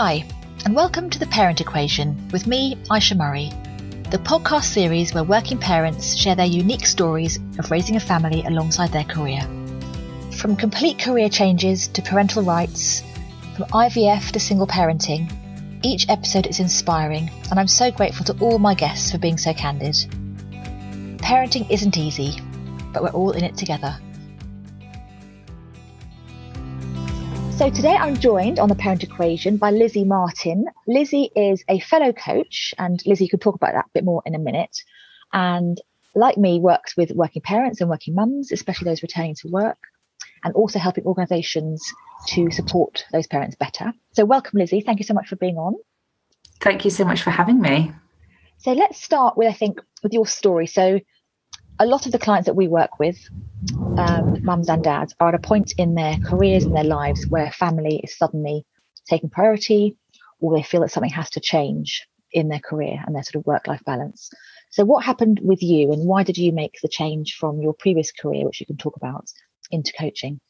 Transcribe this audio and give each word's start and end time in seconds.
Hi, 0.00 0.24
and 0.64 0.76
welcome 0.76 1.10
to 1.10 1.18
The 1.18 1.26
Parent 1.26 1.60
Equation 1.60 2.28
with 2.28 2.46
me, 2.46 2.78
Ayesha 2.88 3.16
Murray, 3.16 3.50
the 4.10 4.18
podcast 4.18 4.66
series 4.66 5.12
where 5.12 5.24
working 5.24 5.58
parents 5.58 6.14
share 6.14 6.36
their 6.36 6.46
unique 6.46 6.86
stories 6.86 7.40
of 7.58 7.72
raising 7.72 7.96
a 7.96 8.00
family 8.00 8.44
alongside 8.44 8.92
their 8.92 9.02
career. 9.02 9.40
From 10.36 10.54
complete 10.54 11.00
career 11.00 11.28
changes 11.28 11.88
to 11.88 12.00
parental 12.00 12.44
rights, 12.44 13.02
from 13.56 13.64
IVF 13.70 14.30
to 14.30 14.38
single 14.38 14.68
parenting, 14.68 15.32
each 15.82 16.08
episode 16.08 16.46
is 16.46 16.60
inspiring, 16.60 17.28
and 17.50 17.58
I'm 17.58 17.66
so 17.66 17.90
grateful 17.90 18.24
to 18.26 18.38
all 18.40 18.60
my 18.60 18.74
guests 18.74 19.10
for 19.10 19.18
being 19.18 19.36
so 19.36 19.52
candid. 19.52 19.96
Parenting 21.16 21.68
isn't 21.70 21.98
easy, 21.98 22.40
but 22.92 23.02
we're 23.02 23.08
all 23.08 23.32
in 23.32 23.42
it 23.42 23.56
together. 23.56 23.98
So 27.58 27.68
today 27.68 27.96
I'm 27.96 28.16
joined 28.16 28.60
on 28.60 28.68
the 28.68 28.76
parent 28.76 29.02
equation 29.02 29.56
by 29.56 29.72
Lizzie 29.72 30.04
Martin. 30.04 30.66
Lizzie 30.86 31.28
is 31.34 31.64
a 31.68 31.80
fellow 31.80 32.12
coach, 32.12 32.72
and 32.78 33.02
Lizzie 33.04 33.26
could 33.26 33.40
talk 33.40 33.56
about 33.56 33.72
that 33.72 33.86
a 33.86 33.90
bit 33.94 34.04
more 34.04 34.22
in 34.24 34.36
a 34.36 34.38
minute. 34.38 34.76
And 35.32 35.76
like 36.14 36.38
me, 36.38 36.60
works 36.60 36.96
with 36.96 37.10
working 37.10 37.42
parents 37.42 37.80
and 37.80 37.90
working 37.90 38.14
mums, 38.14 38.52
especially 38.52 38.84
those 38.84 39.02
returning 39.02 39.34
to 39.40 39.48
work, 39.48 39.78
and 40.44 40.54
also 40.54 40.78
helping 40.78 41.02
organisations 41.02 41.84
to 42.28 42.48
support 42.52 43.04
those 43.10 43.26
parents 43.26 43.56
better. 43.56 43.92
So 44.12 44.24
welcome, 44.24 44.60
Lizzie. 44.60 44.80
Thank 44.80 45.00
you 45.00 45.04
so 45.04 45.14
much 45.14 45.26
for 45.26 45.34
being 45.34 45.56
on. 45.56 45.74
Thank 46.60 46.84
you 46.84 46.92
so 46.92 47.04
much 47.04 47.22
for 47.22 47.30
having 47.30 47.60
me. 47.60 47.90
So 48.58 48.70
let's 48.72 49.02
start 49.02 49.36
with, 49.36 49.48
I 49.48 49.52
think, 49.52 49.80
with 50.04 50.12
your 50.12 50.28
story. 50.28 50.68
So 50.68 51.00
a 51.78 51.86
lot 51.86 52.06
of 52.06 52.12
the 52.12 52.18
clients 52.18 52.46
that 52.46 52.54
we 52.54 52.68
work 52.68 52.98
with 52.98 53.18
um, 53.96 54.38
mums 54.42 54.68
and 54.68 54.82
dads 54.82 55.14
are 55.20 55.28
at 55.28 55.34
a 55.34 55.38
point 55.38 55.72
in 55.78 55.94
their 55.94 56.18
careers 56.24 56.64
and 56.64 56.76
their 56.76 56.84
lives 56.84 57.24
where 57.28 57.50
family 57.50 58.00
is 58.02 58.16
suddenly 58.16 58.64
taking 59.08 59.30
priority 59.30 59.96
or 60.40 60.56
they 60.56 60.62
feel 60.62 60.80
that 60.80 60.90
something 60.90 61.10
has 61.10 61.30
to 61.30 61.40
change 61.40 62.06
in 62.32 62.48
their 62.48 62.60
career 62.60 63.02
and 63.06 63.14
their 63.14 63.22
sort 63.22 63.40
of 63.40 63.46
work 63.46 63.66
life 63.66 63.82
balance. 63.84 64.30
So, 64.70 64.84
what 64.84 65.04
happened 65.04 65.40
with 65.42 65.62
you 65.62 65.92
and 65.92 66.06
why 66.06 66.22
did 66.22 66.36
you 66.36 66.52
make 66.52 66.76
the 66.82 66.88
change 66.88 67.34
from 67.34 67.60
your 67.60 67.72
previous 67.72 68.12
career, 68.12 68.44
which 68.44 68.60
you 68.60 68.66
can 68.66 68.76
talk 68.76 68.96
about, 68.96 69.26
into 69.70 69.92
coaching? 69.98 70.40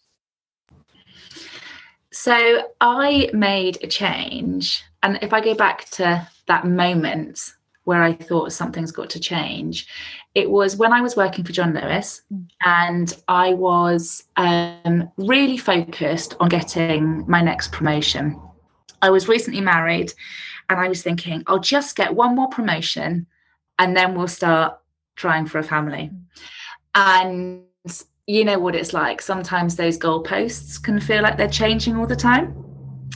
So, 2.12 2.68
I 2.80 3.30
made 3.32 3.78
a 3.82 3.86
change. 3.86 4.82
And 5.02 5.18
if 5.22 5.32
I 5.32 5.40
go 5.40 5.54
back 5.54 5.88
to 5.90 6.26
that 6.48 6.66
moment 6.66 7.52
where 7.88 8.02
I 8.02 8.12
thought 8.12 8.52
something's 8.52 8.92
got 8.92 9.08
to 9.08 9.18
change, 9.18 9.86
it 10.34 10.50
was 10.50 10.76
when 10.76 10.92
I 10.92 11.00
was 11.00 11.16
working 11.16 11.42
for 11.42 11.52
John 11.52 11.72
Lewis 11.72 12.20
and 12.62 13.10
I 13.28 13.54
was 13.54 14.24
um, 14.36 15.10
really 15.16 15.56
focused 15.56 16.34
on 16.38 16.50
getting 16.50 17.24
my 17.26 17.40
next 17.40 17.72
promotion. 17.72 18.38
I 19.00 19.08
was 19.08 19.26
recently 19.26 19.62
married 19.62 20.12
and 20.68 20.78
I 20.78 20.86
was 20.86 21.02
thinking, 21.02 21.42
I'll 21.46 21.60
just 21.60 21.96
get 21.96 22.14
one 22.14 22.36
more 22.36 22.50
promotion 22.50 23.26
and 23.78 23.96
then 23.96 24.14
we'll 24.14 24.28
start 24.28 24.78
trying 25.16 25.46
for 25.46 25.58
a 25.58 25.62
family. 25.62 26.10
And 26.94 27.62
you 28.26 28.44
know 28.44 28.58
what 28.58 28.76
it's 28.76 28.92
like. 28.92 29.22
Sometimes 29.22 29.76
those 29.76 29.96
goalposts 29.96 30.82
can 30.82 31.00
feel 31.00 31.22
like 31.22 31.38
they're 31.38 31.48
changing 31.48 31.96
all 31.96 32.06
the 32.06 32.14
time. 32.14 32.54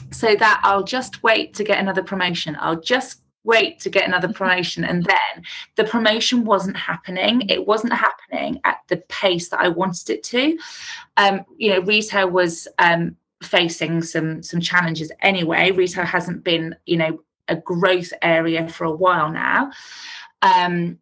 So 0.09 0.35
that 0.35 0.61
I'll 0.63 0.83
just 0.83 1.21
wait 1.21 1.53
to 1.53 1.63
get 1.63 1.77
another 1.77 2.01
promotion. 2.01 2.57
I'll 2.59 2.81
just 2.81 3.22
wait 3.43 3.79
to 3.79 3.89
get 3.89 4.07
another 4.07 4.31
promotion. 4.31 4.83
And 4.83 5.03
then 5.03 5.43
the 5.75 5.83
promotion 5.83 6.45
wasn't 6.45 6.77
happening. 6.77 7.43
It 7.49 7.65
wasn't 7.67 7.93
happening 7.93 8.59
at 8.63 8.77
the 8.87 8.97
pace 8.97 9.49
that 9.49 9.59
i 9.59 9.67
wanted 9.67 10.09
it 10.09 10.23
to. 10.23 10.57
Um, 11.17 11.45
you 11.57 11.71
know 11.71 11.81
retail 11.81 12.29
was 12.29 12.67
um, 12.79 13.15
facing 13.41 14.01
some 14.01 14.43
some 14.43 14.61
challenges 14.61 15.11
anyway. 15.21 15.71
Retail 15.71 16.05
hasn't 16.05 16.43
been 16.43 16.75
you 16.85 16.97
know 16.97 17.19
a 17.47 17.55
growth 17.55 18.13
area 18.21 18.67
for 18.69 18.85
a 18.85 18.91
while 18.91 19.29
now. 19.29 19.71
Um, 20.41 20.99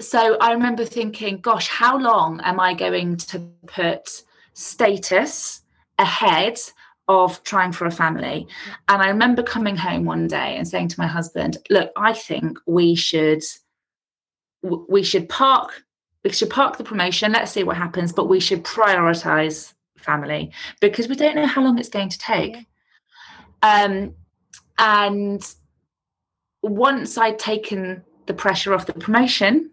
so 0.00 0.38
i 0.40 0.52
remember 0.52 0.84
thinking 0.84 1.38
gosh 1.38 1.68
how 1.68 1.98
long 1.98 2.40
am 2.40 2.58
i 2.58 2.72
going 2.72 3.16
to 3.16 3.38
put 3.66 4.22
status 4.54 5.62
ahead 5.98 6.58
of 7.10 7.42
trying 7.42 7.72
for 7.72 7.86
a 7.86 7.90
family. 7.90 8.46
And 8.88 9.02
I 9.02 9.08
remember 9.08 9.42
coming 9.42 9.76
home 9.76 10.04
one 10.04 10.28
day 10.28 10.56
and 10.56 10.66
saying 10.66 10.88
to 10.88 11.00
my 11.00 11.08
husband, 11.08 11.58
"Look, 11.68 11.90
I 11.96 12.12
think 12.12 12.58
we 12.66 12.94
should 12.94 13.42
we 14.62 15.02
should 15.02 15.28
park 15.28 15.82
we 16.22 16.30
should 16.30 16.50
park 16.50 16.76
the 16.76 16.84
promotion. 16.84 17.32
Let's 17.32 17.50
see 17.50 17.64
what 17.64 17.76
happens, 17.76 18.12
but 18.12 18.28
we 18.28 18.40
should 18.40 18.62
prioritize 18.62 19.74
family 19.96 20.52
because 20.80 21.08
we 21.08 21.16
don't 21.16 21.34
know 21.34 21.46
how 21.46 21.62
long 21.62 21.78
it's 21.78 21.88
going 21.88 22.10
to 22.10 22.18
take." 22.18 22.56
Um, 23.62 24.14
and 24.78 25.42
once 26.62 27.18
I'd 27.18 27.38
taken 27.38 28.04
the 28.26 28.34
pressure 28.34 28.72
off 28.72 28.86
the 28.86 28.92
promotion, 28.92 29.72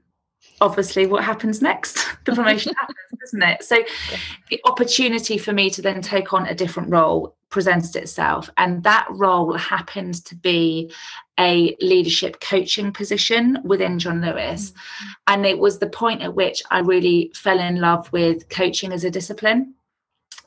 obviously 0.61 1.05
what 1.05 1.23
happens 1.23 1.61
next. 1.61 2.05
The 2.25 2.35
promotion 2.35 2.73
happens 2.79 2.97
isn't 3.27 3.43
it? 3.43 3.63
So 3.63 3.77
yeah. 3.77 4.17
the 4.49 4.61
opportunity 4.65 5.37
for 5.37 5.53
me 5.53 5.69
to 5.71 5.81
then 5.81 6.01
take 6.01 6.33
on 6.33 6.47
a 6.47 6.55
different 6.55 6.89
role 6.89 7.35
presented 7.49 7.95
itself. 7.95 8.49
And 8.57 8.83
that 8.83 9.07
role 9.09 9.53
happened 9.53 10.25
to 10.25 10.35
be 10.35 10.91
a 11.39 11.75
leadership 11.79 12.41
coaching 12.41 12.91
position 12.91 13.59
within 13.63 13.99
john 13.99 14.21
lewis. 14.21 14.71
Mm-hmm. 14.71 15.07
and 15.27 15.45
it 15.45 15.59
was 15.59 15.77
the 15.77 15.87
point 15.87 16.23
at 16.23 16.33
which 16.33 16.63
i 16.71 16.79
really 16.79 17.31
fell 17.35 17.59
in 17.59 17.79
love 17.79 18.11
with 18.11 18.49
coaching 18.49 18.91
as 18.91 19.03
a 19.03 19.11
discipline. 19.11 19.75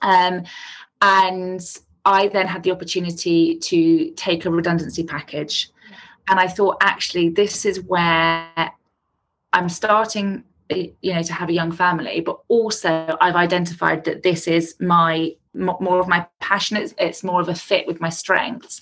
Um, 0.02 0.42
and 1.00 1.60
i 2.04 2.28
then 2.28 2.46
had 2.46 2.62
the 2.64 2.72
opportunity 2.72 3.56
to 3.58 4.10
take 4.12 4.44
a 4.44 4.50
redundancy 4.50 5.04
package. 5.04 5.70
And 6.28 6.38
i 6.40 6.48
thought 6.48 6.76
actually 6.80 7.28
this 7.30 7.64
is 7.64 7.80
where 7.84 8.72
I'm 9.52 9.68
starting 9.68 10.44
you 10.70 11.12
know 11.12 11.22
to 11.22 11.32
have 11.32 11.48
a 11.48 11.52
young 11.52 11.72
family 11.72 12.20
but 12.20 12.38
also 12.46 13.16
i've 13.20 13.34
identified 13.34 14.04
that 14.04 14.22
this 14.22 14.46
is 14.46 14.76
my 14.78 15.34
more 15.54 15.98
of 15.98 16.08
my 16.08 16.26
passion. 16.40 16.76
It's, 16.76 16.94
it's 16.98 17.24
more 17.24 17.40
of 17.40 17.48
a 17.48 17.54
fit 17.54 17.86
with 17.86 18.00
my 18.00 18.08
strengths. 18.08 18.80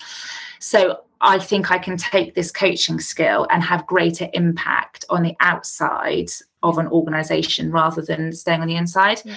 So 0.61 1.01
i 1.21 1.37
think 1.37 1.73
i 1.73 1.79
can 1.79 1.97
take 1.97 2.37
this 2.37 2.53
coaching 2.53 3.01
skill 3.01 3.45
and 3.51 3.61
have 3.61 3.84
greater 3.89 4.29
impact 4.34 5.05
on 5.11 5.25
the 5.25 5.34
outside 5.41 6.31
of 6.62 6.79
an 6.79 6.87
organization 6.89 7.73
rather 7.73 8.03
than 8.03 8.33
staying 8.33 8.61
on 8.61 8.69
the 8.69 8.77
inside. 8.77 9.23
Yeah. 9.25 9.37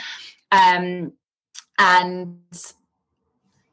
um, 0.51 1.13
and 1.79 2.37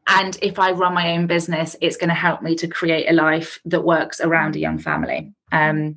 and 0.06 0.38
if 0.40 0.58
i 0.58 0.70
run 0.70 0.94
my 0.94 1.12
own 1.12 1.26
business 1.26 1.76
it's 1.82 1.98
going 1.98 2.08
to 2.08 2.14
help 2.14 2.40
me 2.42 2.54
to 2.54 2.66
create 2.66 3.10
a 3.10 3.12
life 3.12 3.58
that 3.66 3.84
works 3.84 4.20
around 4.20 4.56
a 4.56 4.58
young 4.58 4.78
family. 4.78 5.32
Um, 5.52 5.96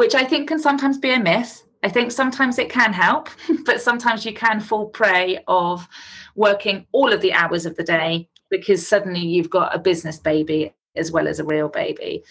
which 0.00 0.14
I 0.14 0.24
think 0.24 0.48
can 0.48 0.58
sometimes 0.58 0.96
be 0.96 1.10
a 1.10 1.20
myth. 1.20 1.62
I 1.82 1.90
think 1.90 2.10
sometimes 2.10 2.58
it 2.58 2.70
can 2.70 2.90
help, 2.90 3.28
but 3.66 3.82
sometimes 3.82 4.24
you 4.24 4.32
can 4.32 4.58
fall 4.58 4.86
prey 4.88 5.40
of 5.46 5.86
working 6.34 6.86
all 6.92 7.12
of 7.12 7.20
the 7.20 7.34
hours 7.34 7.66
of 7.66 7.76
the 7.76 7.84
day 7.84 8.26
because 8.48 8.88
suddenly 8.88 9.20
you've 9.20 9.50
got 9.50 9.76
a 9.76 9.78
business 9.78 10.18
baby 10.18 10.72
as 10.96 11.12
well 11.12 11.28
as 11.28 11.38
a 11.38 11.44
real 11.44 11.68
baby. 11.68 12.24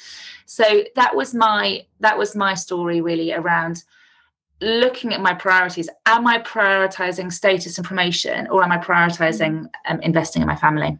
So 0.47 0.83
that 0.95 1.15
was 1.15 1.35
my 1.35 1.85
that 1.99 2.17
was 2.17 2.35
my 2.35 2.55
story 2.55 3.01
really 3.01 3.33
around 3.33 3.83
looking 4.61 5.13
at 5.13 5.21
my 5.21 5.35
priorities. 5.35 5.89
Am 6.07 6.25
I 6.25 6.39
prioritizing 6.39 7.31
status 7.31 7.77
and 7.77 7.85
promotion 7.85 8.47
or 8.47 8.63
am 8.63 8.71
I 8.71 8.79
prioritizing 8.79 9.67
um, 9.87 10.01
investing 10.01 10.41
in 10.41 10.47
my 10.47 10.55
family? 10.55 10.97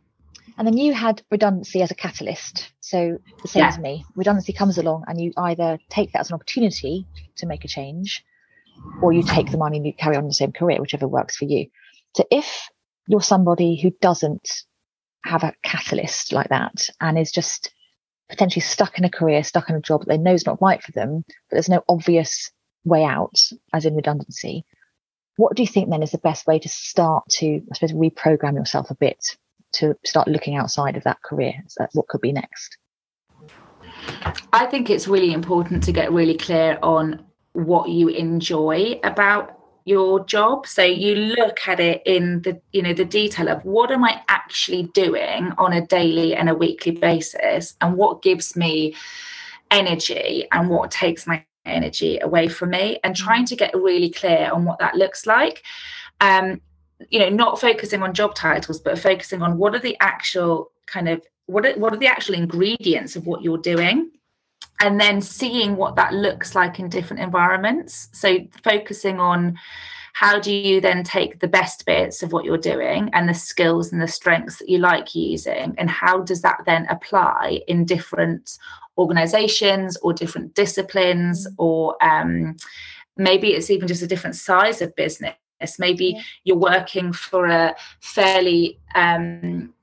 And 0.59 0.67
then 0.67 0.77
you 0.77 0.93
had 0.93 1.23
redundancy 1.31 1.81
as 1.81 1.89
a 1.89 1.95
catalyst. 1.95 2.73
So 2.81 3.17
the 3.41 3.47
same 3.47 3.61
yeah. 3.61 3.69
as 3.69 3.79
me, 3.79 4.03
redundancy 4.15 4.51
comes 4.51 4.77
along 4.77 5.05
and 5.07 5.19
you 5.19 5.31
either 5.37 5.79
take 5.89 6.11
that 6.11 6.19
as 6.19 6.29
an 6.29 6.35
opportunity 6.35 7.07
to 7.37 7.45
make 7.45 7.63
a 7.63 7.69
change 7.69 8.25
or 9.01 9.13
you 9.13 9.23
take 9.23 9.51
the 9.51 9.57
money 9.57 9.77
and 9.77 9.85
you 9.85 9.93
carry 9.93 10.17
on 10.17 10.27
the 10.27 10.33
same 10.33 10.51
career, 10.51 10.81
whichever 10.81 11.07
works 11.07 11.37
for 11.37 11.45
you. 11.45 11.67
So 12.17 12.25
if 12.29 12.67
you're 13.07 13.21
somebody 13.21 13.79
who 13.81 13.91
doesn't 14.01 14.49
have 15.23 15.43
a 15.43 15.53
catalyst 15.63 16.33
like 16.33 16.49
that 16.49 16.89
and 16.99 17.17
is 17.17 17.31
just 17.31 17.71
potentially 18.27 18.61
stuck 18.61 18.97
in 18.97 19.05
a 19.05 19.09
career, 19.09 19.45
stuck 19.45 19.69
in 19.69 19.77
a 19.77 19.81
job 19.81 20.01
that 20.01 20.09
they 20.09 20.17
know 20.17 20.33
is 20.33 20.45
not 20.45 20.61
right 20.61 20.83
for 20.83 20.91
them, 20.91 21.23
but 21.25 21.55
there's 21.55 21.69
no 21.69 21.85
obvious 21.87 22.51
way 22.83 23.05
out, 23.05 23.35
as 23.73 23.85
in 23.85 23.95
redundancy, 23.95 24.65
what 25.37 25.55
do 25.55 25.63
you 25.63 25.67
think 25.67 25.89
then 25.89 26.03
is 26.03 26.11
the 26.11 26.17
best 26.17 26.47
way 26.47 26.59
to 26.59 26.67
start 26.67 27.23
to, 27.29 27.61
I 27.71 27.75
suppose, 27.75 27.93
reprogram 27.93 28.55
yourself 28.55 28.91
a 28.91 28.95
bit 28.95 29.37
to 29.73 29.95
start 30.05 30.27
looking 30.27 30.55
outside 30.55 30.97
of 30.97 31.03
that 31.03 31.21
career? 31.23 31.53
So 31.67 31.87
what 31.93 32.07
could 32.07 32.21
be 32.21 32.31
next? 32.31 32.77
I 34.53 34.65
think 34.65 34.89
it's 34.89 35.07
really 35.07 35.33
important 35.33 35.83
to 35.83 35.91
get 35.91 36.11
really 36.11 36.37
clear 36.37 36.79
on 36.81 37.25
what 37.53 37.89
you 37.89 38.09
enjoy 38.09 38.99
about 39.03 39.59
your 39.85 40.23
job 40.25 40.67
so 40.67 40.83
you 40.83 41.15
look 41.15 41.67
at 41.67 41.79
it 41.79 42.01
in 42.05 42.41
the 42.43 42.61
you 42.71 42.81
know 42.81 42.93
the 42.93 43.05
detail 43.05 43.49
of 43.49 43.63
what 43.65 43.89
am 43.89 44.03
i 44.03 44.21
actually 44.27 44.83
doing 44.93 45.51
on 45.57 45.73
a 45.73 45.85
daily 45.87 46.35
and 46.35 46.47
a 46.47 46.53
weekly 46.53 46.91
basis 46.91 47.75
and 47.81 47.95
what 47.95 48.21
gives 48.21 48.55
me 48.55 48.93
energy 49.71 50.45
and 50.51 50.69
what 50.69 50.91
takes 50.91 51.25
my 51.25 51.43
energy 51.65 52.19
away 52.19 52.47
from 52.47 52.69
me 52.69 52.99
and 53.03 53.15
trying 53.15 53.45
to 53.45 53.55
get 53.55 53.73
really 53.73 54.11
clear 54.11 54.51
on 54.51 54.63
what 54.63 54.77
that 54.77 54.93
looks 54.95 55.25
like 55.25 55.63
um 56.21 56.61
you 57.09 57.19
know 57.19 57.29
not 57.29 57.61
focusing 57.61 58.03
on 58.03 58.13
job 58.13 58.35
titles 58.35 58.79
but 58.79 58.99
focusing 58.99 59.41
on 59.41 59.57
what 59.57 59.73
are 59.73 59.79
the 59.79 59.95
actual 60.01 60.71
kind 60.85 61.07
of 61.07 61.21
what 61.49 61.65
are, 61.65 61.73
what 61.73 61.93
are 61.93 61.97
the 61.97 62.07
actual 62.07 62.35
ingredients 62.35 63.15
of 63.15 63.25
what 63.25 63.41
you're 63.41 63.57
doing? 63.57 64.11
And 64.81 64.99
then 64.99 65.19
seeing 65.19 65.75
what 65.75 65.95
that 65.95 66.13
looks 66.13 66.55
like 66.55 66.79
in 66.79 66.89
different 66.89 67.21
environments. 67.21 68.07
So 68.13 68.37
focusing 68.63 69.19
on 69.19 69.57
how 70.13 70.39
do 70.39 70.53
you 70.53 70.79
then 70.79 71.03
take 71.03 71.39
the 71.39 71.47
best 71.47 71.85
bits 71.85 72.21
of 72.21 72.31
what 72.31 72.45
you're 72.45 72.57
doing 72.57 73.09
and 73.13 73.27
the 73.27 73.33
skills 73.33 73.91
and 73.91 74.01
the 74.01 74.07
strengths 74.07 74.57
that 74.57 74.69
you 74.69 74.77
like 74.77 75.15
using 75.15 75.73
and 75.77 75.89
how 75.89 76.19
does 76.19 76.41
that 76.41 76.61
then 76.65 76.85
apply 76.87 77.61
in 77.67 77.85
different 77.85 78.57
organizations 78.97 79.97
or 79.97 80.13
different 80.13 80.53
disciplines 80.55 81.47
or 81.57 81.95
um, 82.03 82.57
maybe 83.17 83.49
it's 83.49 83.69
even 83.69 83.87
just 83.87 84.01
a 84.01 84.07
different 84.07 84.35
size 84.35 84.81
of 84.81 84.95
business 84.95 85.35
maybe 85.79 86.13
yeah. 86.15 86.21
you're 86.43 86.57
working 86.57 87.11
for 87.11 87.47
a 87.47 87.75
fairly 87.99 88.79
um, 88.95 89.73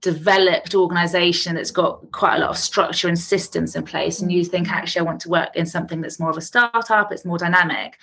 developed 0.00 0.74
organization 0.74 1.54
that's 1.54 1.70
got 1.70 2.10
quite 2.12 2.36
a 2.36 2.38
lot 2.38 2.50
of 2.50 2.58
structure 2.58 3.08
and 3.08 3.18
systems 3.18 3.76
in 3.76 3.82
place 3.82 4.20
and 4.20 4.32
you 4.32 4.44
think 4.44 4.70
actually 4.70 5.00
i 5.00 5.04
want 5.04 5.20
to 5.20 5.28
work 5.28 5.54
in 5.54 5.66
something 5.66 6.00
that's 6.00 6.20
more 6.20 6.30
of 6.30 6.36
a 6.36 6.40
startup 6.40 7.12
it's 7.12 7.24
more 7.24 7.38
dynamic 7.38 7.98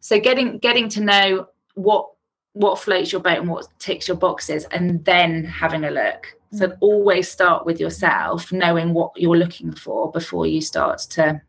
so 0.00 0.18
getting 0.18 0.58
getting 0.58 0.88
to 0.88 1.00
know 1.00 1.46
what 1.74 2.10
what 2.52 2.78
floats 2.78 3.10
your 3.10 3.20
boat 3.20 3.38
and 3.38 3.48
what 3.48 3.66
ticks 3.78 4.06
your 4.06 4.16
boxes 4.16 4.64
and 4.66 5.04
then 5.04 5.44
having 5.44 5.84
a 5.84 5.90
look 5.90 6.36
so 6.52 6.68
mm. 6.68 6.76
always 6.80 7.28
start 7.28 7.64
with 7.64 7.80
yourself 7.80 8.52
knowing 8.52 8.92
what 8.92 9.12
you're 9.16 9.36
looking 9.36 9.72
for 9.72 10.10
before 10.12 10.46
you 10.46 10.60
start 10.60 10.98
to 10.98 11.40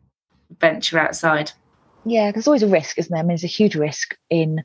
venture 0.60 0.98
outside 0.98 1.50
yeah 2.06 2.32
there's 2.32 2.46
always 2.46 2.62
a 2.62 2.68
risk 2.68 2.98
isn't 2.98 3.12
there 3.12 3.20
i 3.20 3.22
mean 3.22 3.28
there's 3.28 3.44
a 3.44 3.48
huge 3.48 3.74
risk 3.74 4.16
in 4.30 4.62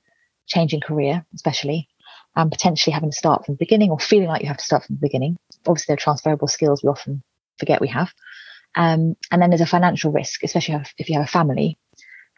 changing 0.47 0.79
career 0.79 1.25
especially 1.33 1.88
and 2.35 2.51
potentially 2.51 2.93
having 2.93 3.11
to 3.11 3.17
start 3.17 3.45
from 3.45 3.55
the 3.55 3.59
beginning 3.59 3.91
or 3.91 3.99
feeling 3.99 4.27
like 4.27 4.41
you 4.41 4.47
have 4.47 4.57
to 4.57 4.63
start 4.63 4.83
from 4.85 4.95
the 4.95 5.01
beginning. 5.01 5.38
Obviously, 5.67 5.85
there 5.88 5.95
are 5.95 5.97
transferable 5.97 6.47
skills 6.47 6.83
we 6.83 6.89
often 6.89 7.23
forget 7.59 7.81
we 7.81 7.89
have. 7.89 8.13
Um, 8.75 9.15
and 9.31 9.41
then 9.41 9.49
there's 9.49 9.61
a 9.61 9.65
financial 9.65 10.11
risk, 10.11 10.43
especially 10.43 10.81
if 10.97 11.09
you 11.09 11.15
have 11.15 11.25
a 11.25 11.31
family 11.31 11.77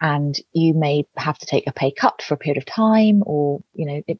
and 0.01 0.35
you 0.51 0.73
may 0.73 1.05
have 1.15 1.37
to 1.37 1.45
take 1.45 1.67
a 1.67 1.73
pay 1.73 1.91
cut 1.91 2.23
for 2.23 2.33
a 2.33 2.37
period 2.37 2.57
of 2.57 2.65
time 2.65 3.21
or, 3.25 3.61
you 3.73 3.85
know, 3.85 4.01
it, 4.07 4.19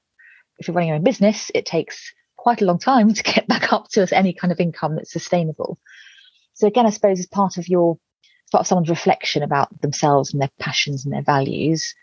if 0.59 0.68
you're 0.68 0.75
running 0.75 0.89
your 0.89 0.97
own 0.97 1.03
business, 1.03 1.50
it 1.56 1.65
takes 1.65 2.13
quite 2.38 2.62
a 2.62 2.65
long 2.65 2.77
time 2.77 3.13
to 3.13 3.24
get 3.24 3.47
back 3.47 3.74
up 3.74 3.89
to 3.89 4.07
any 4.12 4.33
kind 4.33 4.51
of 4.51 4.59
income 4.59 4.95
that's 4.95 5.12
sustainable. 5.12 5.80
So 6.53 6.68
again, 6.68 6.85
I 6.85 6.91
suppose 6.91 7.19
as 7.19 7.25
part 7.25 7.57
of 7.57 7.68
your, 7.68 7.97
part 8.53 8.61
of 8.61 8.67
someone's 8.67 8.89
reflection 8.89 9.41
about 9.41 9.81
themselves 9.81 10.31
and 10.31 10.41
their 10.41 10.51
passions 10.59 11.03
and 11.03 11.13
their 11.13 11.23
values, 11.23 11.94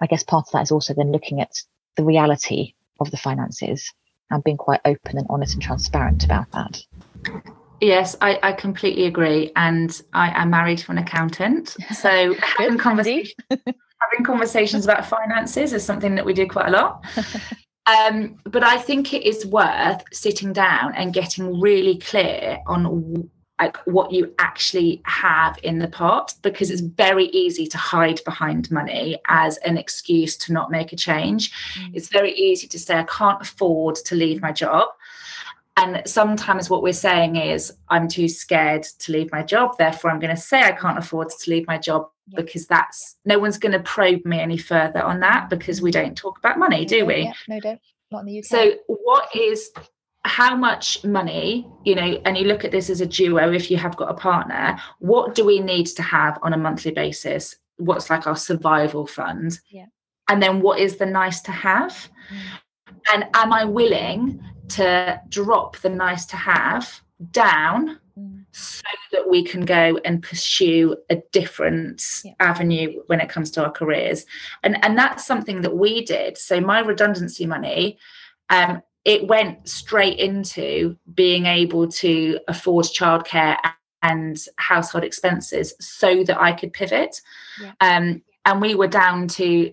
I 0.00 0.06
guess 0.06 0.24
part 0.24 0.46
of 0.48 0.52
that 0.52 0.62
is 0.62 0.72
also 0.72 0.94
then 0.94 1.12
looking 1.12 1.40
at 1.40 1.52
the 1.96 2.04
reality 2.04 2.72
of 2.98 3.10
the 3.10 3.18
finances 3.18 3.92
and 4.30 4.42
being 4.42 4.56
quite 4.56 4.80
open 4.86 5.18
and 5.18 5.26
honest 5.28 5.52
and 5.52 5.62
transparent 5.62 6.24
about 6.24 6.50
that. 6.52 6.82
Yes, 7.82 8.16
I, 8.22 8.38
I 8.42 8.52
completely 8.52 9.04
agree. 9.04 9.52
And 9.54 10.00
I 10.14 10.30
am 10.40 10.50
married 10.50 10.78
to 10.78 10.92
an 10.92 10.98
accountant. 10.98 11.76
So 11.94 12.34
having, 12.34 12.78
conversations, 12.78 13.34
having 13.50 14.24
conversations 14.24 14.84
about 14.84 15.04
finances 15.04 15.74
is 15.74 15.84
something 15.84 16.14
that 16.14 16.24
we 16.24 16.32
do 16.32 16.48
quite 16.48 16.68
a 16.68 16.70
lot. 16.70 17.04
Um, 17.88 18.36
but 18.44 18.62
I 18.62 18.76
think 18.76 19.14
it 19.14 19.26
is 19.26 19.46
worth 19.46 20.04
sitting 20.12 20.52
down 20.52 20.94
and 20.94 21.14
getting 21.14 21.58
really 21.58 21.96
clear 21.96 22.58
on 22.66 23.30
like 23.58 23.76
what 23.86 24.12
you 24.12 24.32
actually 24.38 25.02
have 25.04 25.58
in 25.62 25.78
the 25.78 25.88
pot 25.88 26.34
because 26.42 26.70
it's 26.70 26.80
very 26.80 27.26
easy 27.26 27.66
to 27.66 27.78
hide 27.78 28.20
behind 28.24 28.70
money 28.70 29.18
as 29.26 29.56
an 29.58 29.76
excuse 29.76 30.36
to 30.36 30.52
not 30.52 30.70
make 30.70 30.92
a 30.92 30.96
change. 30.96 31.50
Mm. 31.74 31.90
It's 31.94 32.08
very 32.08 32.32
easy 32.32 32.68
to 32.68 32.78
say, 32.78 32.98
I 32.98 33.04
can't 33.04 33.40
afford 33.42 33.96
to 33.96 34.14
leave 34.14 34.40
my 34.40 34.52
job. 34.52 34.88
And 35.76 36.02
sometimes 36.06 36.68
what 36.68 36.82
we're 36.82 36.92
saying 36.92 37.36
is, 37.36 37.72
I'm 37.88 38.08
too 38.08 38.28
scared 38.28 38.82
to 38.98 39.12
leave 39.12 39.30
my 39.30 39.44
job. 39.44 39.78
Therefore, 39.78 40.10
I'm 40.10 40.18
going 40.18 40.34
to 40.34 40.40
say 40.40 40.60
I 40.60 40.72
can't 40.72 40.98
afford 40.98 41.28
to 41.30 41.50
leave 41.50 41.68
my 41.68 41.78
job 41.78 42.08
yeah. 42.26 42.40
because 42.40 42.66
that's 42.66 43.16
no 43.24 43.38
one's 43.38 43.58
going 43.58 43.72
to 43.72 43.80
probe 43.80 44.24
me 44.24 44.40
any 44.40 44.58
further 44.58 45.00
on 45.00 45.20
that 45.20 45.48
because 45.50 45.80
we 45.80 45.92
don't 45.92 46.16
talk 46.16 46.36
about 46.38 46.58
money, 46.58 46.84
do 46.84 47.06
we? 47.06 47.22
Yeah, 47.22 47.32
no, 47.46 47.60
don't. 47.60 47.80
Not 48.10 48.20
in 48.20 48.26
the 48.26 48.38
UK. 48.38 48.44
So, 48.44 48.72
what 48.86 49.28
is 49.36 49.70
how 50.24 50.56
much 50.56 51.04
money, 51.04 51.66
you 51.84 51.94
know, 51.94 52.20
and 52.24 52.36
you 52.36 52.44
look 52.44 52.64
at 52.64 52.70
this 52.72 52.90
as 52.90 53.00
a 53.00 53.06
duo 53.06 53.52
if 53.52 53.70
you 53.70 53.76
have 53.76 53.96
got 53.96 54.10
a 54.10 54.14
partner, 54.14 54.78
what 54.98 55.34
do 55.34 55.44
we 55.44 55.60
need 55.60 55.86
to 55.86 56.02
have 56.02 56.38
on 56.42 56.52
a 56.52 56.58
monthly 56.58 56.90
basis? 56.90 57.56
What's 57.76 58.10
like 58.10 58.26
our 58.26 58.36
survival 58.36 59.06
fund? 59.06 59.58
Yeah. 59.70 59.86
And 60.28 60.42
then 60.42 60.60
what 60.60 60.78
is 60.78 60.96
the 60.96 61.06
nice 61.06 61.40
to 61.42 61.52
have? 61.52 62.10
Mm. 62.32 62.94
And 63.14 63.24
am 63.34 63.52
I 63.52 63.64
willing 63.64 64.42
to 64.68 65.20
drop 65.28 65.78
the 65.78 65.88
nice 65.88 66.26
to 66.26 66.36
have 66.36 67.00
down 67.30 67.98
mm. 68.18 68.44
so 68.52 68.82
that 69.12 69.28
we 69.30 69.42
can 69.42 69.64
go 69.64 69.98
and 70.04 70.22
pursue 70.22 70.96
a 71.08 71.16
different 71.32 72.04
yeah. 72.24 72.32
avenue 72.40 73.00
when 73.06 73.20
it 73.20 73.30
comes 73.30 73.50
to 73.52 73.64
our 73.64 73.70
careers? 73.70 74.26
And 74.62 74.84
and 74.84 74.98
that's 74.98 75.24
something 75.24 75.62
that 75.62 75.76
we 75.76 76.04
did. 76.04 76.36
So 76.36 76.60
my 76.60 76.80
redundancy 76.80 77.46
money 77.46 77.98
um, 78.50 78.82
it 79.04 79.26
went 79.26 79.68
straight 79.68 80.18
into 80.18 80.96
being 81.14 81.46
able 81.46 81.88
to 81.88 82.38
afford 82.48 82.84
childcare 82.86 83.56
and 84.02 84.38
household 84.56 85.04
expenses 85.04 85.74
so 85.80 86.22
that 86.24 86.40
I 86.40 86.52
could 86.52 86.72
pivot. 86.72 87.20
Yeah. 87.60 87.72
Um, 87.80 88.22
and 88.44 88.60
we 88.60 88.74
were 88.74 88.88
down 88.88 89.28
to 89.28 89.72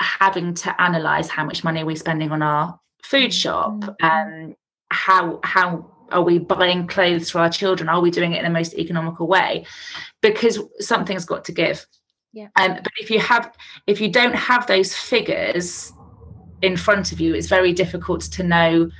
having 0.00 0.54
to 0.54 0.82
analyze 0.82 1.28
how 1.28 1.44
much 1.44 1.64
money 1.64 1.80
we're 1.80 1.88
we 1.88 1.96
spending 1.96 2.32
on 2.32 2.42
our 2.42 2.78
food 3.02 3.32
shop 3.32 3.72
mm-hmm. 3.74 4.04
um, 4.04 4.56
how 4.90 5.40
how 5.44 5.88
are 6.10 6.22
we 6.22 6.38
buying 6.38 6.86
clothes 6.86 7.30
for 7.30 7.38
our 7.38 7.48
children 7.48 7.88
are 7.88 8.00
we 8.00 8.10
doing 8.10 8.32
it 8.32 8.38
in 8.38 8.44
the 8.44 8.50
most 8.50 8.74
economical 8.74 9.26
way 9.26 9.64
because 10.20 10.58
something's 10.78 11.24
got 11.24 11.44
to 11.44 11.52
give 11.52 11.86
yeah 12.32 12.48
um, 12.56 12.74
but 12.74 12.92
if 12.98 13.10
you 13.10 13.18
have 13.18 13.54
if 13.86 14.00
you 14.00 14.10
don't 14.10 14.34
have 14.34 14.66
those 14.66 14.94
figures 14.94 15.92
in 16.62 16.76
front 16.76 17.12
of 17.12 17.20
you, 17.20 17.34
it's 17.34 17.48
very 17.48 17.72
difficult 17.72 18.22
to 18.22 18.42
know 18.42 18.90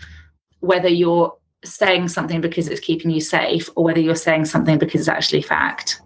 whether 0.60 0.88
you're 0.88 1.34
saying 1.64 2.08
something 2.08 2.40
because 2.40 2.68
it's 2.68 2.80
keeping 2.80 3.10
you 3.10 3.20
safe 3.20 3.70
or 3.76 3.84
whether 3.84 4.00
you're 4.00 4.16
saying 4.16 4.44
something 4.44 4.78
because 4.78 5.00
it's 5.00 5.08
actually 5.08 5.42
fact. 5.42 6.00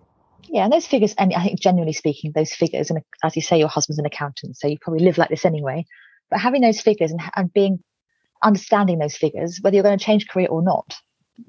Yeah, 0.49 0.65
and 0.65 0.73
those 0.73 0.87
figures, 0.87 1.15
and 1.19 1.33
I 1.35 1.45
think 1.45 1.61
generally 1.61 1.93
speaking, 1.93 2.33
those 2.33 2.53
figures, 2.53 2.91
and 2.91 3.01
as 3.25 3.35
you 3.35 3.43
say, 3.43 3.59
your 3.59 3.69
husband's 3.69 3.99
an 3.99 4.07
accountant, 4.07 4.57
so 4.57 4.69
you 4.69 4.79
probably 4.81 5.05
live 5.05 5.19
like 5.19 5.31
this 5.31 5.45
anyway. 5.45 5.85
But 6.31 6.41
having 6.41 6.61
those 6.63 6.81
figures 6.81 7.11
and, 7.11 7.21
and 7.35 7.53
being 7.53 7.83
understanding 8.43 8.99
those 8.99 9.17
figures, 9.17 9.59
whether 9.61 9.75
you're 9.75 9.83
going 9.83 9.99
to 9.99 10.05
change 10.05 10.29
career 10.29 10.49
or 10.49 10.63
not, 10.63 10.95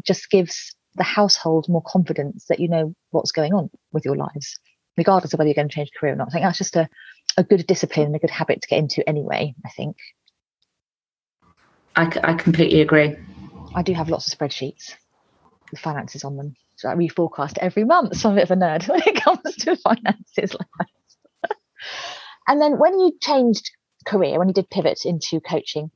just 0.04 0.30
gives 0.30 0.76
the 0.96 1.04
household 1.04 1.68
more 1.70 1.84
confidence 1.86 2.46
that 2.50 2.60
you 2.60 2.68
know 2.68 2.94
what's 3.12 3.32
going 3.32 3.54
on 3.54 3.70
with 3.92 4.04
your 4.04 4.16
lives, 4.16 4.60
regardless 4.98 5.34
of 5.34 5.38
whether 5.38 5.48
you're 5.48 5.56
going 5.56 5.70
to 5.70 5.76
change 5.76 5.92
career 6.00 6.14
or 6.14 6.16
not. 6.16 6.30
I 6.30 6.32
think 6.32 6.44
that's 6.44 6.58
just 6.58 6.76
a, 6.76 6.90
a 7.38 7.44
good 7.44 7.66
discipline 7.68 8.08
and 8.08 8.16
a 8.16 8.20
good 8.20 8.32
habit 8.32 8.62
to 8.62 8.68
get 8.68 8.80
into 8.80 9.08
anyway, 9.08 9.54
I 9.64 9.70
think. 9.70 9.98
I, 11.96 12.12
I 12.24 12.34
completely 12.34 12.82
agree. 12.82 13.16
I 13.76 13.84
do 13.84 13.94
have 13.94 14.10
lots 14.10 14.32
of 14.32 14.38
spreadsheets 14.38 14.94
with 15.72 15.80
finances 15.80 16.24
on 16.24 16.36
them. 16.36 16.56
So 16.76 16.90
I 16.90 16.96
reforecast 16.96 17.58
every 17.60 17.84
month. 17.84 18.18
So 18.18 18.30
I'm 18.30 18.36
a 18.36 18.42
bit 18.42 18.50
of 18.50 18.52
a 18.52 18.60
nerd 18.60 18.88
when 18.90 19.02
it 19.06 19.22
comes 19.22 19.56
to 19.58 19.76
finances 19.78 20.56
and 22.48 22.62
then 22.62 22.78
when 22.78 23.00
you 23.00 23.18
changed 23.22 23.72
career, 24.06 24.40
when 24.40 24.48
you 24.48 24.54
did 24.54 24.70
pivot 24.70 25.06
into 25.06 25.40
coaching, 25.40 25.92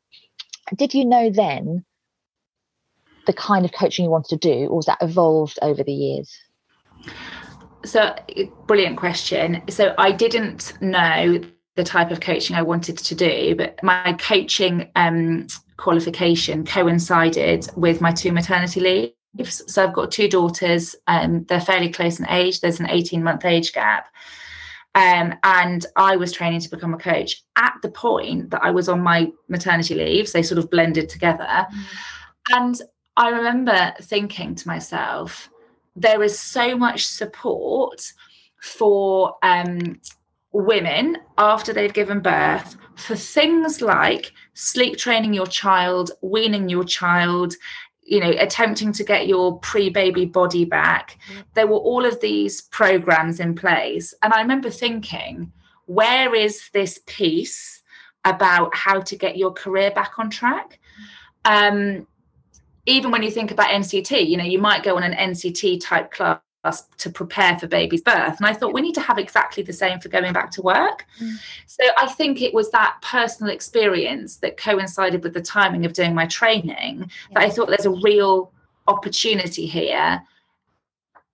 did 0.75 0.93
you 0.93 1.05
know 1.05 1.29
then 1.29 1.85
the 3.25 3.33
kind 3.33 3.65
of 3.65 3.71
coaching 3.71 4.05
you 4.05 4.11
wanted 4.11 4.29
to 4.29 4.49
do, 4.49 4.67
or 4.67 4.77
was 4.77 4.85
that 4.87 4.97
evolved 5.01 5.59
over 5.61 5.83
the 5.83 5.93
years? 5.93 6.35
So 7.85 8.15
brilliant 8.67 8.97
question 8.97 9.61
so 9.69 9.93
i 9.97 10.11
didn't 10.11 10.79
know 10.81 11.41
the 11.75 11.83
type 11.83 12.11
of 12.11 12.19
coaching 12.19 12.55
i 12.55 12.61
wanted 12.61 12.97
to 12.97 13.15
do 13.15 13.55
but 13.55 13.81
my 13.83 14.13
coaching 14.19 14.89
um, 14.95 15.47
qualification 15.77 16.65
coincided 16.65 17.67
with 17.75 18.01
my 18.01 18.11
two 18.11 18.31
maternity 18.31 18.79
leaves 19.35 19.63
so 19.67 19.83
i've 19.83 19.93
got 19.93 20.11
two 20.11 20.27
daughters 20.27 20.95
um, 21.07 21.43
they're 21.45 21.61
fairly 21.61 21.89
close 21.89 22.19
in 22.19 22.27
age 22.29 22.59
there's 22.59 22.79
an 22.79 22.89
18 22.89 23.23
month 23.23 23.45
age 23.45 23.73
gap 23.73 24.07
um, 24.93 25.35
and 25.43 25.85
I 25.95 26.17
was 26.17 26.33
training 26.33 26.59
to 26.61 26.69
become 26.69 26.93
a 26.93 26.97
coach 26.97 27.43
at 27.55 27.73
the 27.81 27.89
point 27.89 28.49
that 28.49 28.61
I 28.61 28.71
was 28.71 28.89
on 28.89 28.99
my 28.99 29.31
maternity 29.47 29.95
leaves. 29.95 30.33
They 30.33 30.43
sort 30.43 30.57
of 30.57 30.69
blended 30.69 31.07
together. 31.07 31.45
Mm. 31.45 31.85
And 32.51 32.81
I 33.15 33.29
remember 33.29 33.93
thinking 34.01 34.55
to 34.55 34.67
myself, 34.67 35.49
there 35.95 36.23
is 36.23 36.39
so 36.39 36.77
much 36.77 37.05
support 37.05 38.11
for 38.61 39.35
um, 39.43 39.99
women 40.51 41.17
after 41.37 41.73
they've 41.73 41.93
given 41.93 42.19
birth 42.19 42.77
for 42.95 43.15
things 43.15 43.81
like 43.81 44.33
sleep 44.53 44.97
training 44.97 45.33
your 45.33 45.47
child, 45.47 46.11
weaning 46.21 46.69
your 46.69 46.83
child, 46.83 47.55
you 48.03 48.19
know, 48.19 48.33
attempting 48.37 48.91
to 48.91 49.03
get 49.03 49.27
your 49.27 49.57
pre 49.59 49.89
baby 49.89 50.25
body 50.25 50.65
back. 50.65 51.17
Mm. 51.33 51.43
There 51.53 51.67
were 51.67 51.77
all 51.77 52.05
of 52.05 52.19
these 52.21 52.61
programs 52.61 53.39
in 53.39 53.55
place. 53.55 54.13
And 54.21 54.33
I 54.33 54.41
remember 54.41 54.69
thinking, 54.69 55.51
where 55.85 56.35
is 56.35 56.69
this 56.73 56.99
piece 57.05 57.81
about 58.25 58.75
how 58.75 58.99
to 59.01 59.15
get 59.15 59.37
your 59.37 59.51
career 59.51 59.91
back 59.91 60.19
on 60.19 60.29
track? 60.29 60.79
Mm. 61.45 61.97
Um, 61.99 62.07
even 62.91 63.11
when 63.11 63.23
you 63.23 63.31
think 63.31 63.51
about 63.51 63.69
NCT, 63.69 64.27
you 64.27 64.37
know, 64.37 64.43
you 64.43 64.59
might 64.59 64.83
go 64.83 64.97
on 64.97 65.03
an 65.03 65.13
NCT 65.13 65.81
type 65.81 66.11
class 66.11 66.41
to 66.97 67.09
prepare 67.09 67.57
for 67.57 67.67
baby's 67.67 68.01
birth. 68.01 68.37
And 68.37 68.45
I 68.45 68.53
thought 68.53 68.73
we 68.73 68.81
need 68.81 68.95
to 68.95 69.01
have 69.01 69.17
exactly 69.17 69.63
the 69.63 69.73
same 69.73 69.99
for 69.99 70.09
going 70.09 70.33
back 70.33 70.51
to 70.51 70.61
work. 70.61 71.05
Mm. 71.19 71.37
So 71.65 71.83
I 71.97 72.07
think 72.07 72.41
it 72.41 72.53
was 72.53 72.69
that 72.71 72.97
personal 73.01 73.51
experience 73.51 74.37
that 74.37 74.57
coincided 74.57 75.23
with 75.23 75.33
the 75.33 75.41
timing 75.41 75.85
of 75.85 75.93
doing 75.93 76.13
my 76.13 76.27
training 76.27 76.99
yeah. 76.99 77.05
that 77.33 77.43
I 77.43 77.49
thought 77.49 77.69
there's 77.69 77.85
a 77.85 78.01
real 78.03 78.51
opportunity 78.87 79.65
here 79.65 80.21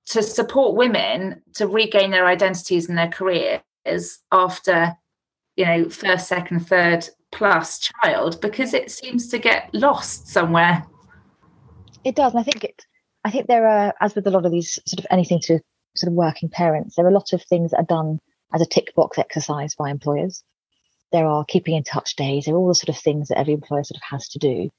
to 0.06 0.24
support 0.24 0.76
women 0.76 1.42
to 1.56 1.68
regain 1.68 2.12
their 2.12 2.28
identities 2.28 2.88
and 2.88 2.98
their 2.98 3.10
careers 3.10 3.62
after, 4.32 4.96
you 5.58 5.66
know, 5.66 5.90
first, 5.90 6.28
second, 6.28 6.66
third 6.68 7.08
plus 7.32 7.80
child 7.80 8.40
because 8.40 8.74
it 8.74 8.90
seems 8.90 9.28
to 9.28 9.38
get 9.38 9.74
lost 9.74 10.28
somewhere. 10.30 10.86
It 12.04 12.16
does. 12.16 12.34
And 12.34 12.40
I 12.40 12.44
think 12.44 12.64
it 12.64 12.86
I 13.28 13.30
think 13.30 13.48
there 13.48 13.68
are, 13.68 13.94
as 14.00 14.16
with 14.16 14.26
a 14.26 14.32
lot 14.32 14.46
of 14.46 14.54
these 14.54 14.80
sort 14.86 15.00
of 15.00 15.08
anything 15.12 15.42
to 15.42 15.60
sort 15.98 16.10
of 16.10 16.14
working 16.14 16.48
parents, 16.48 16.96
there 16.96 17.06
are 17.06 17.10
a 17.10 17.14
lot 17.14 17.34
of 17.34 17.44
things 17.44 17.72
that 17.72 17.80
are 17.80 17.84
done 17.84 18.20
as 18.54 18.62
a 18.62 18.66
tick 18.66 18.96
box 18.96 19.18
exercise 19.18 19.76
by 19.76 19.90
employers. 19.90 20.46
There 21.12 21.28
are 21.28 21.44
keeping 21.44 21.76
in 21.76 21.84
touch 21.84 22.16
days. 22.16 22.46
There 22.46 22.56
are 22.56 22.58
all 22.58 22.70
the 22.70 22.76
sort 22.76 22.96
of 22.96 22.98
things 22.98 23.28
that 23.28 23.38
every 23.38 23.54
employer 23.54 23.84
sort 23.84 23.98
of 23.98 24.04
has 24.10 24.30
to 24.30 24.40
do. 24.40 24.70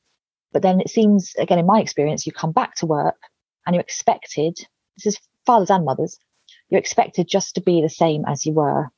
But 0.53 0.63
then 0.63 0.81
it 0.81 0.89
seems, 0.89 1.35
again, 1.39 1.59
in 1.59 1.67
my 1.67 1.81
experience, 1.81 2.27
you 2.27 2.33
come 2.33 2.53
back 2.53 2.75
to 2.77 2.87
work 2.87 3.17
and 3.67 3.75
you're 3.75 3.83
expected, 3.83 4.57
this 4.97 5.15
is 5.15 5.21
fathers 5.45 5.69
and 5.69 5.85
mothers, 5.85 6.19
you're 6.71 6.81
expected 6.81 7.29
just 7.29 7.55
to 7.57 7.61
be 7.61 7.83
the 7.83 7.91
same 7.91 8.25
as 8.27 8.47
you 8.47 8.55
were 8.55 8.89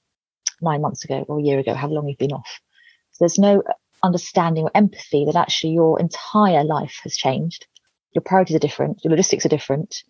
nine 0.62 0.80
months 0.80 1.04
ago 1.04 1.24
or 1.26 1.40
a 1.40 1.42
year 1.42 1.58
ago, 1.58 1.74
how 1.74 1.88
long 1.88 2.06
you've 2.08 2.18
been 2.18 2.32
off. 2.32 2.60
So 3.10 3.24
there's 3.24 3.38
no 3.38 3.64
understanding 4.04 4.62
or 4.62 4.70
empathy 4.76 5.24
that 5.24 5.34
actually 5.34 5.72
your 5.72 5.98
entire 5.98 6.62
life 6.62 7.00
has 7.02 7.16
changed 7.16 7.66
your 8.12 8.22
priorities 8.22 8.56
are 8.56 8.60
different, 8.60 9.04
your 9.04 9.10
logistics 9.10 9.46
are 9.46 9.50
different, 9.50 10.02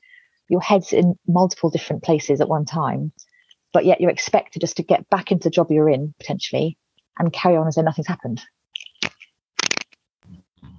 your 0.48 0.60
head's 0.60 0.92
in 0.92 1.14
multiple 1.26 1.70
different 1.70 2.02
places 2.02 2.40
at 2.40 2.48
one 2.48 2.64
time, 2.64 3.12
but 3.72 3.84
yet 3.84 4.00
you're 4.00 4.10
expected 4.10 4.60
just 4.60 4.76
to 4.76 4.82
get 4.82 5.08
back 5.10 5.30
into 5.30 5.44
the 5.44 5.50
job 5.50 5.70
you're 5.70 5.88
in 5.88 6.14
potentially 6.18 6.76
and 7.18 7.32
carry 7.32 7.56
on 7.56 7.68
as 7.68 7.76
though 7.76 7.82
nothing's 7.82 8.08
happened. 8.08 8.40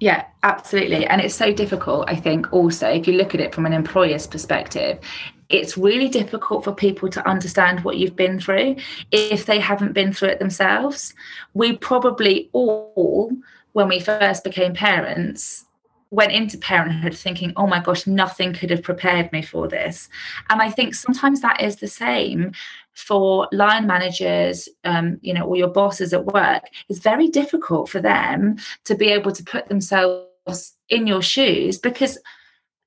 Yeah, 0.01 0.25
absolutely. 0.41 1.05
And 1.05 1.21
it's 1.21 1.35
so 1.35 1.53
difficult, 1.53 2.09
I 2.09 2.15
think, 2.15 2.51
also, 2.51 2.89
if 2.89 3.07
you 3.07 3.13
look 3.13 3.35
at 3.35 3.39
it 3.39 3.53
from 3.53 3.67
an 3.67 3.73
employer's 3.73 4.25
perspective, 4.25 4.99
it's 5.47 5.77
really 5.77 6.09
difficult 6.09 6.63
for 6.63 6.73
people 6.73 7.07
to 7.09 7.27
understand 7.29 7.83
what 7.83 7.97
you've 7.97 8.15
been 8.15 8.39
through 8.39 8.77
if 9.11 9.45
they 9.45 9.59
haven't 9.59 9.93
been 9.93 10.11
through 10.11 10.29
it 10.29 10.39
themselves. 10.39 11.13
We 11.53 11.77
probably 11.77 12.49
all, 12.51 13.31
when 13.73 13.89
we 13.89 13.99
first 13.99 14.43
became 14.43 14.73
parents, 14.73 15.65
went 16.11 16.33
into 16.33 16.57
parenthood 16.57 17.15
thinking, 17.15 17.53
oh 17.55 17.65
my 17.65 17.79
gosh, 17.79 18.05
nothing 18.05 18.53
could 18.53 18.69
have 18.69 18.83
prepared 18.83 19.31
me 19.31 19.41
for 19.41 19.67
this. 19.67 20.09
And 20.49 20.61
I 20.61 20.69
think 20.69 20.93
sometimes 20.93 21.39
that 21.41 21.61
is 21.61 21.77
the 21.77 21.87
same 21.87 22.51
for 22.93 23.47
line 23.53 23.87
managers, 23.87 24.67
um, 24.83 25.17
you 25.21 25.33
know, 25.33 25.43
or 25.43 25.55
your 25.55 25.69
bosses 25.69 26.13
at 26.13 26.25
work. 26.25 26.63
It's 26.89 26.99
very 26.99 27.29
difficult 27.29 27.89
for 27.89 28.01
them 28.01 28.57
to 28.83 28.93
be 28.93 29.07
able 29.07 29.31
to 29.31 29.43
put 29.43 29.69
themselves 29.69 30.75
in 30.89 31.07
your 31.07 31.21
shoes 31.21 31.77
because 31.77 32.17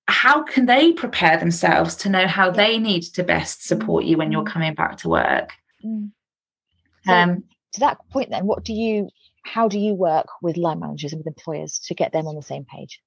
how 0.07 0.43
can 0.43 0.67
they 0.67 0.93
prepare 0.93 1.39
themselves 1.39 1.97
to 1.97 2.11
know 2.11 2.27
how 2.27 2.51
they 2.51 2.79
need 2.79 3.03
to 3.05 3.23
best 3.23 3.67
support 3.67 4.05
you 4.05 4.19
when 4.19 4.33
you're 4.33 4.45
coming 4.45 4.75
back 4.75 4.99
to 4.99 5.09
work? 5.09 5.55
Mm. 5.83 6.11
So 7.07 7.13
um, 7.13 7.45
to 7.73 7.81
that 7.81 7.99
point, 8.11 8.29
then, 8.31 8.47
what 8.47 8.65
do 8.65 8.75
you, 8.75 9.09
how 9.45 9.67
do 9.67 9.79
you 9.79 9.95
work 9.95 10.27
with 10.43 10.59
line 10.59 10.81
managers 10.81 11.13
and 11.13 11.21
with 11.21 11.27
employers 11.27 11.79
to 11.87 11.95
get 11.95 12.13
them 12.13 12.27
on 12.27 12.35
the 12.35 12.43
same 12.43 12.67
page? 12.67 13.01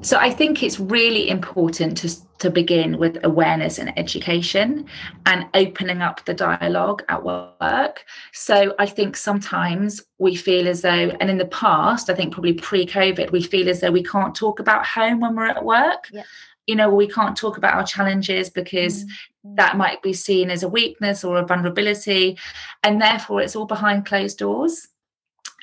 So 0.00 0.16
I 0.16 0.30
think 0.30 0.62
it's 0.62 0.78
really 0.78 1.28
important 1.28 1.96
to, 1.98 2.38
to 2.38 2.50
begin 2.50 2.98
with 2.98 3.18
awareness 3.24 3.78
and 3.78 3.92
education 3.98 4.86
and 5.26 5.46
opening 5.54 6.02
up 6.02 6.24
the 6.24 6.34
dialogue 6.34 7.02
at 7.08 7.24
work. 7.24 8.04
So 8.32 8.74
I 8.78 8.86
think 8.86 9.16
sometimes 9.16 10.00
we 10.18 10.36
feel 10.36 10.68
as 10.68 10.82
though, 10.82 11.10
and 11.20 11.28
in 11.28 11.38
the 11.38 11.46
past, 11.46 12.08
I 12.08 12.14
think 12.14 12.32
probably 12.32 12.54
pre-COVID, 12.54 13.32
we 13.32 13.42
feel 13.42 13.68
as 13.68 13.80
though 13.80 13.90
we 13.90 14.04
can't 14.04 14.36
talk 14.36 14.60
about 14.60 14.86
home 14.86 15.18
when 15.20 15.34
we're 15.34 15.46
at 15.46 15.64
work. 15.64 16.08
Yeah. 16.12 16.22
You 16.68 16.76
know, 16.76 16.94
we 16.94 17.08
can't 17.08 17.36
talk 17.36 17.58
about 17.58 17.74
our 17.74 17.84
challenges 17.84 18.50
because 18.50 19.02
mm-hmm. 19.02 19.56
that 19.56 19.76
might 19.76 20.00
be 20.00 20.12
seen 20.12 20.50
as 20.50 20.62
a 20.62 20.68
weakness 20.68 21.24
or 21.24 21.38
a 21.38 21.46
vulnerability. 21.46 22.38
And 22.84 23.02
therefore 23.02 23.42
it's 23.42 23.56
all 23.56 23.66
behind 23.66 24.06
closed 24.06 24.38
doors. 24.38 24.86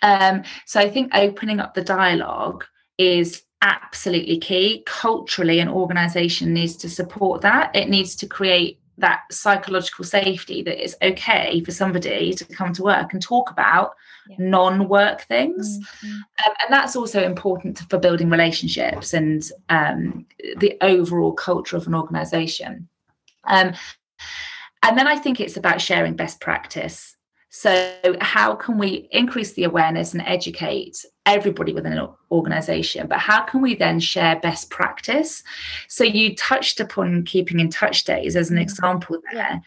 Um, 0.01 0.43
so 0.65 0.81
I 0.81 0.89
think 0.89 1.15
opening 1.15 1.61
up 1.61 1.73
the 1.73 1.83
dialogue 1.83 2.65
is 2.97 3.43
absolutely 3.61 4.37
key. 4.37 4.83
Culturally, 4.85 5.59
an 5.59 5.69
organization 5.69 6.53
needs 6.53 6.75
to 6.77 6.89
support 6.89 7.41
that. 7.41 7.75
It 7.75 7.89
needs 7.89 8.15
to 8.17 8.27
create 8.27 8.79
that 8.97 9.23
psychological 9.31 10.05
safety 10.05 10.61
that 10.63 10.81
it's 10.81 10.95
okay 11.01 11.61
for 11.63 11.71
somebody 11.71 12.33
to 12.33 12.45
come 12.45 12.71
to 12.73 12.83
work 12.83 13.11
and 13.13 13.21
talk 13.21 13.51
about 13.51 13.93
yeah. 14.29 14.35
non-work 14.39 15.21
things 15.23 15.79
mm-hmm. 15.79 16.15
um, 16.15 16.55
and 16.61 16.69
that's 16.69 16.95
also 16.95 17.21
important 17.21 17.83
for 17.89 17.97
building 17.97 18.29
relationships 18.29 19.13
and 19.13 19.51
um, 19.69 20.25
the 20.57 20.77
overall 20.81 21.33
culture 21.33 21.75
of 21.75 21.87
an 21.87 21.95
organization 21.95 22.87
um, 23.43 23.73
and 24.83 24.97
then 24.97 25.07
i 25.07 25.15
think 25.17 25.39
it's 25.39 25.57
about 25.57 25.81
sharing 25.81 26.15
best 26.15 26.39
practice 26.39 27.14
so, 27.57 27.95
how 28.19 28.53
can 28.53 28.77
we 28.77 29.07
increase 29.11 29.53
the 29.53 29.63
awareness 29.63 30.11
and 30.11 30.21
educate 30.23 31.05
everybody 31.25 31.71
within 31.71 31.93
an 31.93 32.09
organization? 32.29 33.07
But 33.07 33.19
how 33.19 33.43
can 33.43 33.61
we 33.61 33.75
then 33.75 34.01
share 34.01 34.37
best 34.41 34.69
practice? 34.69 35.41
So, 35.87 36.03
you 36.03 36.35
touched 36.35 36.81
upon 36.81 37.23
keeping 37.23 37.61
in 37.61 37.69
touch 37.69 38.03
days 38.03 38.35
as 38.35 38.49
an 38.49 38.57
mm-hmm. 38.57 38.63
example 38.63 39.21
there. 39.31 39.61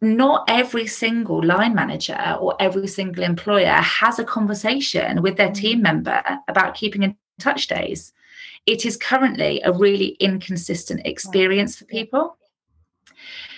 Not 0.00 0.44
every 0.46 0.86
single 0.86 1.44
line 1.44 1.74
manager 1.74 2.36
or 2.40 2.54
every 2.60 2.86
single 2.86 3.24
employer 3.24 3.72
has 3.72 4.20
a 4.20 4.24
conversation 4.24 5.20
with 5.20 5.36
their 5.36 5.50
team 5.50 5.78
mm-hmm. 5.78 5.82
member 5.82 6.22
about 6.46 6.76
keeping 6.76 7.02
in 7.02 7.16
touch 7.40 7.66
days. 7.66 8.12
It 8.66 8.86
is 8.86 8.96
currently 8.96 9.60
a 9.62 9.72
really 9.72 10.10
inconsistent 10.20 11.04
experience 11.04 11.76
for 11.76 11.86
people. 11.86 12.36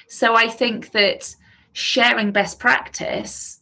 So, 0.09 0.37
I 0.37 0.49
think 0.49 0.93
that 0.93 1.37
sharing 1.73 2.33
best 2.33 2.59
practice 2.59 3.61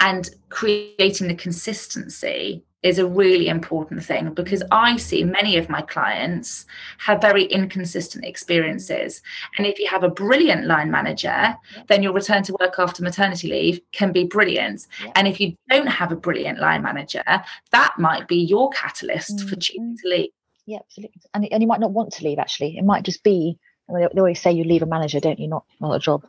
and 0.00 0.30
creating 0.48 1.28
the 1.28 1.34
consistency 1.34 2.64
is 2.82 2.98
a 2.98 3.06
really 3.06 3.48
important 3.48 4.02
thing 4.02 4.32
because 4.32 4.62
I 4.70 4.96
see 4.96 5.22
many 5.22 5.58
of 5.58 5.68
my 5.68 5.82
clients 5.82 6.64
have 6.98 7.20
very 7.20 7.44
inconsistent 7.44 8.24
experiences. 8.24 9.20
And 9.58 9.66
if 9.66 9.78
you 9.78 9.86
have 9.88 10.02
a 10.02 10.08
brilliant 10.08 10.66
line 10.66 10.90
manager, 10.90 11.54
then 11.88 12.02
your 12.02 12.14
return 12.14 12.42
to 12.44 12.56
work 12.58 12.76
after 12.78 13.02
maternity 13.02 13.48
leave 13.48 13.80
can 13.92 14.12
be 14.12 14.24
brilliant. 14.24 14.86
Yeah. 15.04 15.12
And 15.14 15.28
if 15.28 15.40
you 15.40 15.54
don't 15.68 15.88
have 15.88 16.10
a 16.10 16.16
brilliant 16.16 16.58
line 16.58 16.82
manager, 16.82 17.22
that 17.70 17.94
might 17.98 18.26
be 18.26 18.36
your 18.36 18.70
catalyst 18.70 19.36
mm-hmm. 19.36 19.48
for 19.48 19.56
choosing 19.56 19.98
to 20.02 20.08
leave. 20.08 20.30
Yeah, 20.64 20.78
absolutely. 20.78 21.20
And, 21.34 21.46
and 21.52 21.62
you 21.62 21.68
might 21.68 21.80
not 21.80 21.92
want 21.92 22.12
to 22.14 22.24
leave 22.24 22.38
actually. 22.38 22.78
It 22.78 22.84
might 22.84 23.02
just 23.02 23.22
be, 23.22 23.58
they 23.92 24.06
always 24.06 24.40
say 24.40 24.52
you 24.52 24.64
leave 24.64 24.82
a 24.82 24.86
manager, 24.86 25.20
don't 25.20 25.38
you? 25.38 25.48
Not, 25.48 25.64
not 25.80 25.92
a 25.92 25.98
job. 25.98 26.24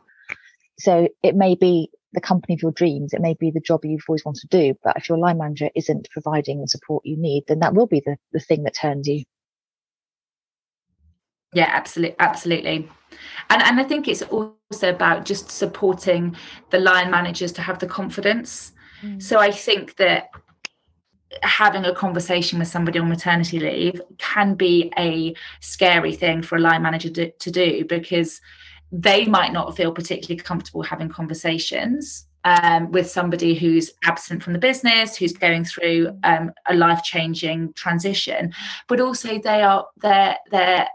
So 0.78 1.08
it 1.22 1.34
may 1.34 1.54
be 1.54 1.90
the 2.12 2.20
company 2.20 2.54
of 2.54 2.62
your 2.62 2.72
dreams. 2.72 3.12
It 3.12 3.20
may 3.20 3.34
be 3.34 3.50
the 3.50 3.60
job 3.60 3.84
you've 3.84 4.04
always 4.08 4.24
wanted 4.24 4.48
to 4.50 4.58
do. 4.58 4.78
But 4.82 4.96
if 4.96 5.08
your 5.08 5.18
line 5.18 5.38
manager 5.38 5.70
isn't 5.74 6.10
providing 6.10 6.60
the 6.60 6.68
support 6.68 7.04
you 7.06 7.16
need, 7.16 7.44
then 7.48 7.60
that 7.60 7.74
will 7.74 7.86
be 7.86 8.02
the, 8.04 8.16
the 8.32 8.40
thing 8.40 8.64
that 8.64 8.74
turns 8.74 9.08
you. 9.08 9.24
Yeah, 11.54 11.68
absolutely, 11.70 12.16
absolutely. 12.18 12.88
And 13.50 13.62
and 13.62 13.78
I 13.78 13.84
think 13.84 14.08
it's 14.08 14.22
also 14.22 14.88
about 14.88 15.26
just 15.26 15.50
supporting 15.50 16.34
the 16.70 16.78
line 16.78 17.10
managers 17.10 17.52
to 17.52 17.62
have 17.62 17.78
the 17.78 17.86
confidence. 17.86 18.72
Mm. 19.02 19.22
So 19.22 19.38
I 19.38 19.50
think 19.50 19.96
that 19.96 20.30
having 21.42 21.84
a 21.84 21.94
conversation 21.94 22.58
with 22.58 22.68
somebody 22.68 22.98
on 22.98 23.08
maternity 23.08 23.58
leave 23.58 24.00
can 24.18 24.54
be 24.54 24.92
a 24.98 25.34
scary 25.60 26.14
thing 26.14 26.42
for 26.42 26.56
a 26.56 26.60
line 26.60 26.82
manager 26.82 27.10
to, 27.10 27.30
to 27.30 27.50
do 27.50 27.84
because 27.84 28.40
they 28.92 29.24
might 29.24 29.52
not 29.52 29.74
feel 29.74 29.90
particularly 29.90 30.40
comfortable 30.40 30.82
having 30.82 31.08
conversations 31.08 32.26
um, 32.44 32.90
with 32.92 33.10
somebody 33.10 33.54
who's 33.54 33.92
absent 34.04 34.42
from 34.42 34.52
the 34.52 34.58
business, 34.58 35.16
who's 35.16 35.32
going 35.32 35.64
through 35.64 36.18
um, 36.24 36.52
a 36.68 36.74
life-changing 36.74 37.72
transition, 37.74 38.52
but 38.88 39.00
also 39.00 39.38
they 39.38 39.62
are 39.62 39.86
they're 39.96 40.36
they're 40.50 40.86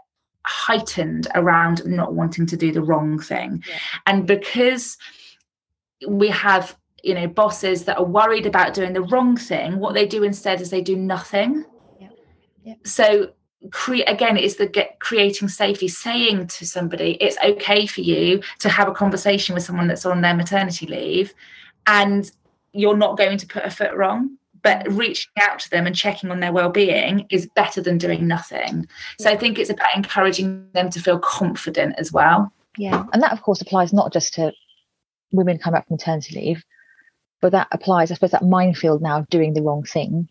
heightened 0.46 1.26
around 1.34 1.84
not 1.84 2.14
wanting 2.14 2.46
to 2.46 2.56
do 2.56 2.70
the 2.72 2.82
wrong 2.82 3.18
thing, 3.18 3.62
yeah. 3.68 3.78
and 4.06 4.26
because 4.26 4.96
we 6.06 6.28
have 6.28 6.76
you 7.02 7.14
know 7.14 7.26
bosses 7.26 7.84
that 7.84 7.98
are 7.98 8.04
worried 8.04 8.46
about 8.46 8.74
doing 8.74 8.92
the 8.92 9.02
wrong 9.02 9.36
thing, 9.36 9.78
what 9.78 9.94
they 9.94 10.06
do 10.06 10.22
instead 10.22 10.60
is 10.60 10.70
they 10.70 10.82
do 10.82 10.96
nothing. 10.96 11.64
Yeah. 11.98 12.08
Yeah. 12.62 12.74
So 12.84 13.32
again 14.06 14.36
it's 14.36 14.54
the 14.54 14.66
get 14.66 15.00
creating 15.00 15.48
safety 15.48 15.88
saying 15.88 16.46
to 16.46 16.64
somebody 16.64 17.12
it's 17.20 17.36
okay 17.44 17.86
for 17.86 18.00
you 18.00 18.40
to 18.60 18.68
have 18.68 18.88
a 18.88 18.92
conversation 18.92 19.54
with 19.54 19.64
someone 19.64 19.88
that's 19.88 20.06
on 20.06 20.20
their 20.20 20.34
maternity 20.34 20.86
leave 20.86 21.34
and 21.88 22.30
you're 22.72 22.96
not 22.96 23.16
going 23.16 23.38
to 23.38 23.46
put 23.46 23.64
a 23.64 23.70
foot 23.70 23.94
wrong. 23.94 24.36
But 24.62 24.90
reaching 24.90 25.30
out 25.40 25.60
to 25.60 25.70
them 25.70 25.86
and 25.86 25.94
checking 25.94 26.30
on 26.30 26.40
their 26.40 26.52
well-being 26.52 27.26
is 27.30 27.48
better 27.54 27.80
than 27.80 27.96
doing 27.96 28.26
nothing. 28.26 28.88
So 29.20 29.30
i 29.30 29.36
think 29.36 29.58
it's 29.58 29.70
about 29.70 29.96
encouraging 29.96 30.68
them 30.72 30.90
to 30.90 31.00
feel 31.00 31.18
confident 31.18 31.94
as 31.96 32.12
well. 32.12 32.52
Yeah 32.76 33.04
and 33.12 33.22
that 33.22 33.32
of 33.32 33.42
course 33.42 33.60
applies 33.60 33.92
not 33.92 34.12
just 34.12 34.34
to 34.34 34.52
women 35.30 35.58
coming 35.58 35.78
back 35.78 35.86
from 35.86 35.94
maternity 35.94 36.34
leave 36.40 36.64
but 37.40 37.52
that 37.52 37.68
applies 37.70 38.10
i 38.10 38.14
suppose 38.14 38.30
that 38.30 38.44
minefield 38.44 39.02
now 39.02 39.18
of 39.18 39.28
doing 39.28 39.52
the 39.52 39.62
wrong 39.62 39.84
thing 39.84 40.28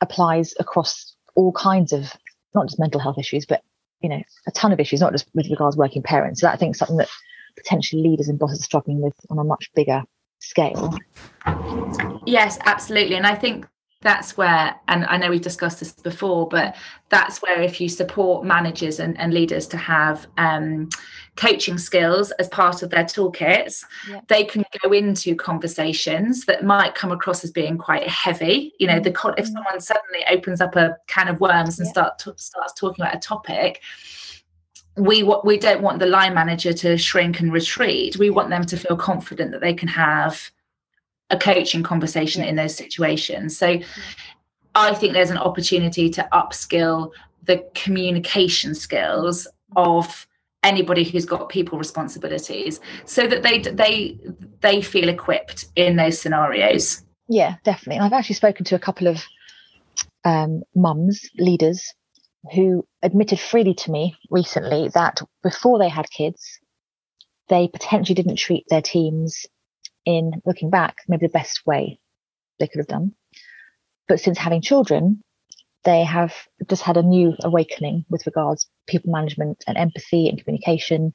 applies 0.00 0.54
across 0.58 1.15
all 1.36 1.52
kinds 1.52 1.92
of 1.92 2.12
not 2.54 2.66
just 2.66 2.80
mental 2.80 3.00
health 3.00 3.18
issues 3.18 3.46
but 3.46 3.62
you 4.00 4.08
know 4.08 4.22
a 4.46 4.50
ton 4.50 4.72
of 4.72 4.80
issues 4.80 5.00
not 5.00 5.12
just 5.12 5.26
with 5.34 5.48
regards 5.50 5.76
working 5.76 6.02
parents 6.02 6.40
so 6.40 6.46
that 6.46 6.54
i 6.54 6.56
think 6.56 6.74
something 6.74 6.96
that 6.96 7.08
potentially 7.56 8.02
leaders 8.02 8.28
and 8.28 8.38
bosses 8.38 8.60
are 8.60 8.64
struggling 8.64 9.00
with 9.00 9.14
on 9.30 9.38
a 9.38 9.44
much 9.44 9.70
bigger 9.74 10.02
scale. 10.38 10.94
Yes, 12.26 12.58
absolutely. 12.64 13.16
And 13.16 13.26
I 13.26 13.34
think 13.34 13.66
that's 14.02 14.36
where, 14.36 14.74
and 14.88 15.04
I 15.06 15.16
know 15.16 15.30
we've 15.30 15.40
discussed 15.40 15.80
this 15.80 15.92
before, 15.92 16.48
but 16.48 16.76
that's 17.08 17.40
where 17.40 17.60
if 17.62 17.80
you 17.80 17.88
support 17.88 18.44
managers 18.44 19.00
and, 19.00 19.18
and 19.18 19.32
leaders 19.32 19.66
to 19.68 19.76
have 19.76 20.26
um, 20.36 20.88
coaching 21.36 21.78
skills 21.78 22.30
as 22.32 22.48
part 22.48 22.82
of 22.82 22.90
their 22.90 23.04
toolkits, 23.04 23.84
yeah. 24.08 24.20
they 24.28 24.44
can 24.44 24.64
go 24.82 24.92
into 24.92 25.34
conversations 25.34 26.44
that 26.44 26.64
might 26.64 26.94
come 26.94 27.10
across 27.10 27.42
as 27.42 27.50
being 27.50 27.78
quite 27.78 28.06
heavy. 28.06 28.72
You 28.78 28.86
know, 28.86 29.00
the 29.00 29.10
mm-hmm. 29.10 29.38
if 29.38 29.46
someone 29.46 29.80
suddenly 29.80 30.24
opens 30.30 30.60
up 30.60 30.76
a 30.76 30.96
can 31.06 31.28
of 31.28 31.40
worms 31.40 31.78
and 31.78 31.86
yeah. 31.86 31.92
start 31.92 32.18
to, 32.20 32.34
starts 32.36 32.74
talking 32.74 33.02
about 33.02 33.16
a 33.16 33.20
topic, 33.20 33.80
we 34.96 35.22
we 35.44 35.58
don't 35.58 35.82
want 35.82 35.98
the 35.98 36.06
line 36.06 36.34
manager 36.34 36.72
to 36.72 36.96
shrink 36.96 37.40
and 37.40 37.52
retreat. 37.52 38.16
We 38.18 38.30
want 38.30 38.50
them 38.50 38.64
to 38.66 38.76
feel 38.76 38.96
confident 38.96 39.52
that 39.52 39.60
they 39.60 39.74
can 39.74 39.88
have 39.88 40.50
a 41.30 41.38
coaching 41.38 41.82
conversation 41.82 42.42
in 42.44 42.56
those 42.56 42.74
situations. 42.74 43.56
So 43.56 43.80
I 44.74 44.94
think 44.94 45.12
there's 45.12 45.30
an 45.30 45.38
opportunity 45.38 46.10
to 46.10 46.28
upskill 46.32 47.10
the 47.44 47.64
communication 47.74 48.74
skills 48.74 49.46
of 49.74 50.26
anybody 50.62 51.04
who's 51.04 51.24
got 51.24 51.48
people 51.48 51.78
responsibilities 51.78 52.80
so 53.04 53.26
that 53.26 53.42
they 53.42 53.60
they 53.60 54.18
they 54.60 54.82
feel 54.82 55.08
equipped 55.08 55.66
in 55.76 55.96
those 55.96 56.20
scenarios. 56.20 57.02
Yeah, 57.28 57.56
definitely. 57.64 58.00
I've 58.00 58.12
actually 58.12 58.34
spoken 58.34 58.64
to 58.66 58.74
a 58.74 58.80
couple 58.80 59.08
of 59.08 59.22
um, 60.24 60.62
mums, 60.74 61.28
leaders 61.38 61.92
who 62.52 62.86
admitted 63.02 63.40
freely 63.40 63.74
to 63.74 63.90
me 63.90 64.14
recently 64.30 64.88
that 64.94 65.20
before 65.42 65.78
they 65.78 65.88
had 65.88 66.10
kids, 66.10 66.60
they 67.48 67.68
potentially 67.68 68.14
didn't 68.14 68.36
treat 68.36 68.64
their 68.68 68.82
teams 68.82 69.46
in 70.06 70.40
looking 70.46 70.70
back, 70.70 70.98
maybe 71.08 71.26
the 71.26 71.32
best 71.32 71.66
way 71.66 71.98
they 72.58 72.68
could 72.68 72.78
have 72.78 72.86
done. 72.86 73.12
But 74.08 74.20
since 74.20 74.38
having 74.38 74.62
children, 74.62 75.22
they 75.84 76.04
have 76.04 76.34
just 76.68 76.82
had 76.82 76.96
a 76.96 77.02
new 77.02 77.34
awakening 77.42 78.06
with 78.08 78.26
regards 78.26 78.68
people 78.86 79.12
management 79.12 79.64
and 79.66 79.76
empathy 79.76 80.28
and 80.28 80.42
communication. 80.42 81.12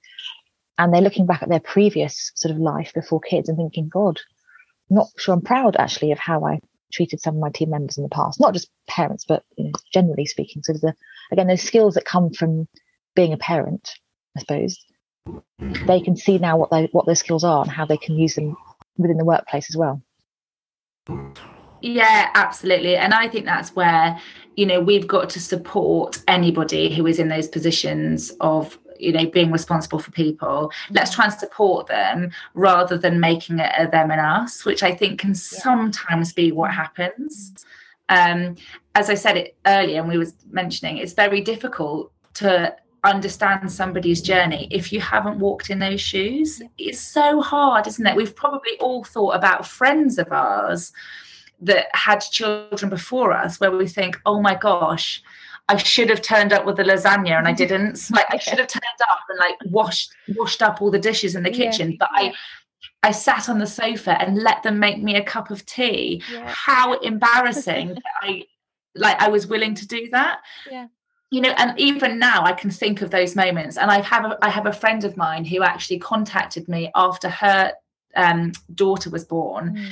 And 0.77 0.93
they're 0.93 1.01
looking 1.01 1.25
back 1.25 1.41
at 1.41 1.50
their 1.50 1.60
previous 1.60 2.31
sort 2.36 2.53
of 2.53 2.60
life 2.60 2.93
before 2.93 3.19
kids 3.19 3.50
and 3.50 3.57
thinking, 3.57 3.89
God, 3.89 4.19
I'm 4.89 4.98
not 4.98 5.07
sure 5.17 5.33
I'm 5.33 5.41
proud 5.41 5.75
actually 5.77 6.12
of 6.12 6.19
how 6.19 6.45
I 6.45 6.60
treated 6.93 7.21
some 7.21 7.36
of 7.36 7.41
my 7.41 7.50
team 7.50 7.69
members 7.69 7.98
in 7.98 8.03
the 8.03 8.10
past, 8.10 8.39
not 8.39 8.53
just 8.53 8.69
parents, 8.88 9.25
but 9.25 9.43
you 9.57 9.65
know, 9.65 9.71
generally 9.93 10.25
speaking. 10.25 10.63
So 10.63 10.74
the 10.74 10.93
again, 11.31 11.48
those 11.48 11.62
skills 11.62 11.95
that 11.95 12.05
come 12.05 12.31
from 12.31 12.67
being 13.15 13.33
a 13.33 13.38
parent, 13.38 13.91
I 14.36 14.41
suppose, 14.41 14.77
they 15.88 16.01
can 16.01 16.15
see 16.15 16.38
now 16.38 16.57
what 16.57 16.71
they 16.71 16.89
what 16.91 17.05
those 17.05 17.19
skills 17.19 17.43
are 17.43 17.62
and 17.62 17.71
how 17.71 17.86
they 17.86 17.98
can 17.98 18.17
use 18.17 18.36
them 18.36 18.55
within 19.01 19.17
the 19.17 19.25
workplace 19.25 19.70
as 19.70 19.77
well. 19.77 20.01
Yeah, 21.81 22.29
absolutely. 22.36 22.96
And 22.96 23.13
I 23.13 23.27
think 23.27 23.46
that's 23.46 23.75
where, 23.75 24.20
you 24.55 24.65
know, 24.65 24.79
we've 24.79 25.08
got 25.08 25.29
to 25.31 25.39
support 25.39 26.22
anybody 26.27 26.94
who 26.94 27.07
is 27.07 27.20
in 27.20 27.27
those 27.27 27.48
positions 27.48 28.31
of 28.40 28.77
you 29.00 29.11
know 29.11 29.25
being 29.25 29.51
responsible 29.51 29.98
for 29.98 30.11
people 30.11 30.72
let's 30.92 31.16
try 31.16 31.25
and 31.25 31.33
support 31.33 31.87
them 31.87 32.29
rather 32.53 33.00
than 33.00 33.20
making 33.20 33.57
it 33.57 33.72
a 33.75 33.87
them 33.87 34.11
and 34.11 34.22
us 34.22 34.64
which 34.64 34.83
i 34.83 34.94
think 34.94 35.20
can 35.20 35.31
yeah. 35.31 35.33
sometimes 35.33 36.33
be 36.33 36.51
what 36.51 36.72
happens 36.72 37.66
um, 38.09 38.55
as 38.94 39.09
i 39.09 39.16
said 39.16 39.37
it 39.37 39.57
earlier 39.66 40.01
and 40.01 40.07
we 40.07 40.20
was 40.20 40.35
mentioning 40.51 40.98
it's 40.98 41.14
very 41.14 41.42
difficult 41.42 42.11
to 42.35 42.75
understand 43.03 43.72
somebody's 43.72 44.22
journey 44.22 44.68
if 44.70 44.94
you 44.94 45.00
haven't 45.00 45.40
walked 45.40 45.70
in 45.70 45.79
those 45.79 46.00
shoes 46.00 46.61
it's 46.77 47.00
so 47.00 47.42
hard 47.42 47.87
isn't 47.87 48.05
it 48.05 48.16
we've 48.16 48.35
probably 48.35 48.77
all 48.79 49.03
thought 49.03 49.31
about 49.31 49.66
friends 49.66 50.20
of 50.20 50.31
ours 50.31 50.92
that 51.59 51.87
had 51.94 52.20
children 52.20 52.90
before 52.90 53.31
us 53.33 53.59
where 53.59 53.72
we 53.72 53.87
think 53.87 54.20
oh 54.25 54.40
my 54.40 54.53
gosh 54.53 55.24
I 55.70 55.77
should 55.77 56.09
have 56.09 56.22
turned 56.22 56.51
up 56.51 56.66
with 56.66 56.75
the 56.75 56.83
lasagna 56.83 57.37
and 57.37 57.48
I 57.48 57.53
didn't. 57.64 58.09
Like 58.11 58.25
I 58.29 58.37
should 58.37 58.59
have 58.59 58.68
turned 58.68 58.83
up 59.09 59.20
and 59.29 59.40
like 59.40 59.55
washed 59.66 60.11
washed 60.35 60.61
up 60.61 60.81
all 60.81 60.92
the 60.92 61.00
dishes 61.00 61.35
in 61.35 61.44
the 61.44 61.50
kitchen, 61.50 61.92
yeah. 61.92 61.98
but 62.00 62.09
I 62.11 62.33
I 63.03 63.11
sat 63.11 63.50
on 63.50 63.57
the 63.57 63.68
sofa 63.68 64.22
and 64.22 64.37
let 64.37 64.64
them 64.64 64.79
make 64.79 65.01
me 65.01 65.16
a 65.16 65.24
cup 65.24 65.50
of 65.50 65.66
tea. 65.66 66.22
Yeah. 66.31 66.46
How 66.48 66.94
embarrassing 67.00 67.90
that 67.90 68.03
I 68.22 68.44
like 68.96 69.20
I 69.22 69.29
was 69.29 69.48
willing 69.48 69.75
to 69.75 69.87
do 69.87 70.09
that. 70.11 70.42
Yeah. 70.70 70.87
You 71.31 71.41
know, 71.41 71.53
and 71.57 71.79
even 71.79 72.20
now 72.20 72.44
I 72.44 72.51
can 72.51 72.70
think 72.70 73.01
of 73.01 73.09
those 73.09 73.35
moments. 73.35 73.77
And 73.77 73.89
I 73.89 74.01
have 74.01 74.25
a, 74.25 74.37
I 74.41 74.50
have 74.50 74.65
a 74.65 74.74
friend 74.74 75.03
of 75.05 75.17
mine 75.17 75.46
who 75.46 75.63
actually 75.63 76.00
contacted 76.00 76.67
me 76.67 76.91
after 76.94 77.29
her 77.29 77.74
um, 78.15 78.51
daughter 78.75 79.09
was 79.09 79.25
born, 79.25 79.75
mm 79.75 79.91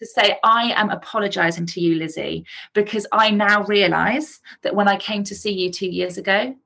to 0.00 0.06
say, 0.06 0.38
I 0.42 0.72
am 0.72 0.90
apologizing 0.90 1.66
to 1.66 1.80
you, 1.80 1.94
Lizzie, 1.96 2.46
because 2.72 3.06
I 3.12 3.30
now 3.30 3.64
realize 3.64 4.40
that 4.62 4.74
when 4.74 4.88
I 4.88 4.96
came 4.96 5.24
to 5.24 5.34
see 5.34 5.52
you 5.52 5.70
two 5.70 5.88
years 5.88 6.16
ago, 6.16 6.56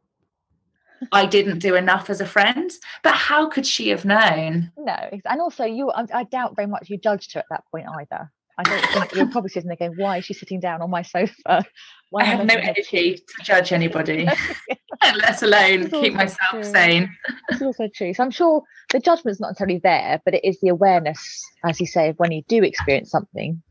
I 1.12 1.26
didn't 1.26 1.58
do 1.58 1.74
enough 1.74 2.08
as 2.10 2.20
a 2.20 2.26
friend. 2.26 2.70
But 3.02 3.14
how 3.14 3.48
could 3.48 3.66
she 3.66 3.88
have 3.88 4.04
known? 4.04 4.70
No, 4.78 4.96
and 5.24 5.40
also 5.40 5.64
you, 5.64 5.90
I, 5.90 6.06
I 6.14 6.24
doubt 6.24 6.56
very 6.56 6.68
much 6.68 6.88
you 6.88 6.96
judged 6.96 7.34
her 7.34 7.40
at 7.40 7.46
that 7.50 7.64
point 7.70 7.86
either. 7.98 8.30
I 8.58 8.62
don't 8.62 8.86
think 8.92 9.14
you're 9.14 9.28
probably 9.28 9.50
sitting 9.50 9.68
there 9.68 9.76
going, 9.76 9.94
"Why 9.96 10.18
is 10.18 10.24
she 10.24 10.34
sitting 10.34 10.60
down 10.60 10.82
on 10.82 10.90
my 10.90 11.02
sofa?" 11.02 11.64
Why 12.10 12.22
I 12.22 12.24
have 12.24 12.46
no 12.46 12.54
energy 12.54 13.16
to 13.16 13.44
judge 13.44 13.72
anybody, 13.72 14.28
let 15.16 15.42
alone 15.42 15.90
keep 15.90 16.14
myself 16.14 16.50
true. 16.50 16.62
sane. 16.64 17.16
It's 17.48 17.62
also 17.62 17.88
true. 17.94 18.14
So 18.14 18.22
I'm 18.22 18.30
sure 18.30 18.62
the 18.92 19.00
judgment's 19.00 19.40
not 19.40 19.48
necessarily 19.48 19.80
there, 19.82 20.20
but 20.24 20.34
it 20.34 20.44
is 20.44 20.60
the 20.60 20.68
awareness, 20.68 21.42
as 21.64 21.80
you 21.80 21.86
say, 21.86 22.10
of 22.10 22.16
when 22.18 22.32
you 22.32 22.42
do 22.48 22.62
experience 22.62 23.10
something, 23.10 23.62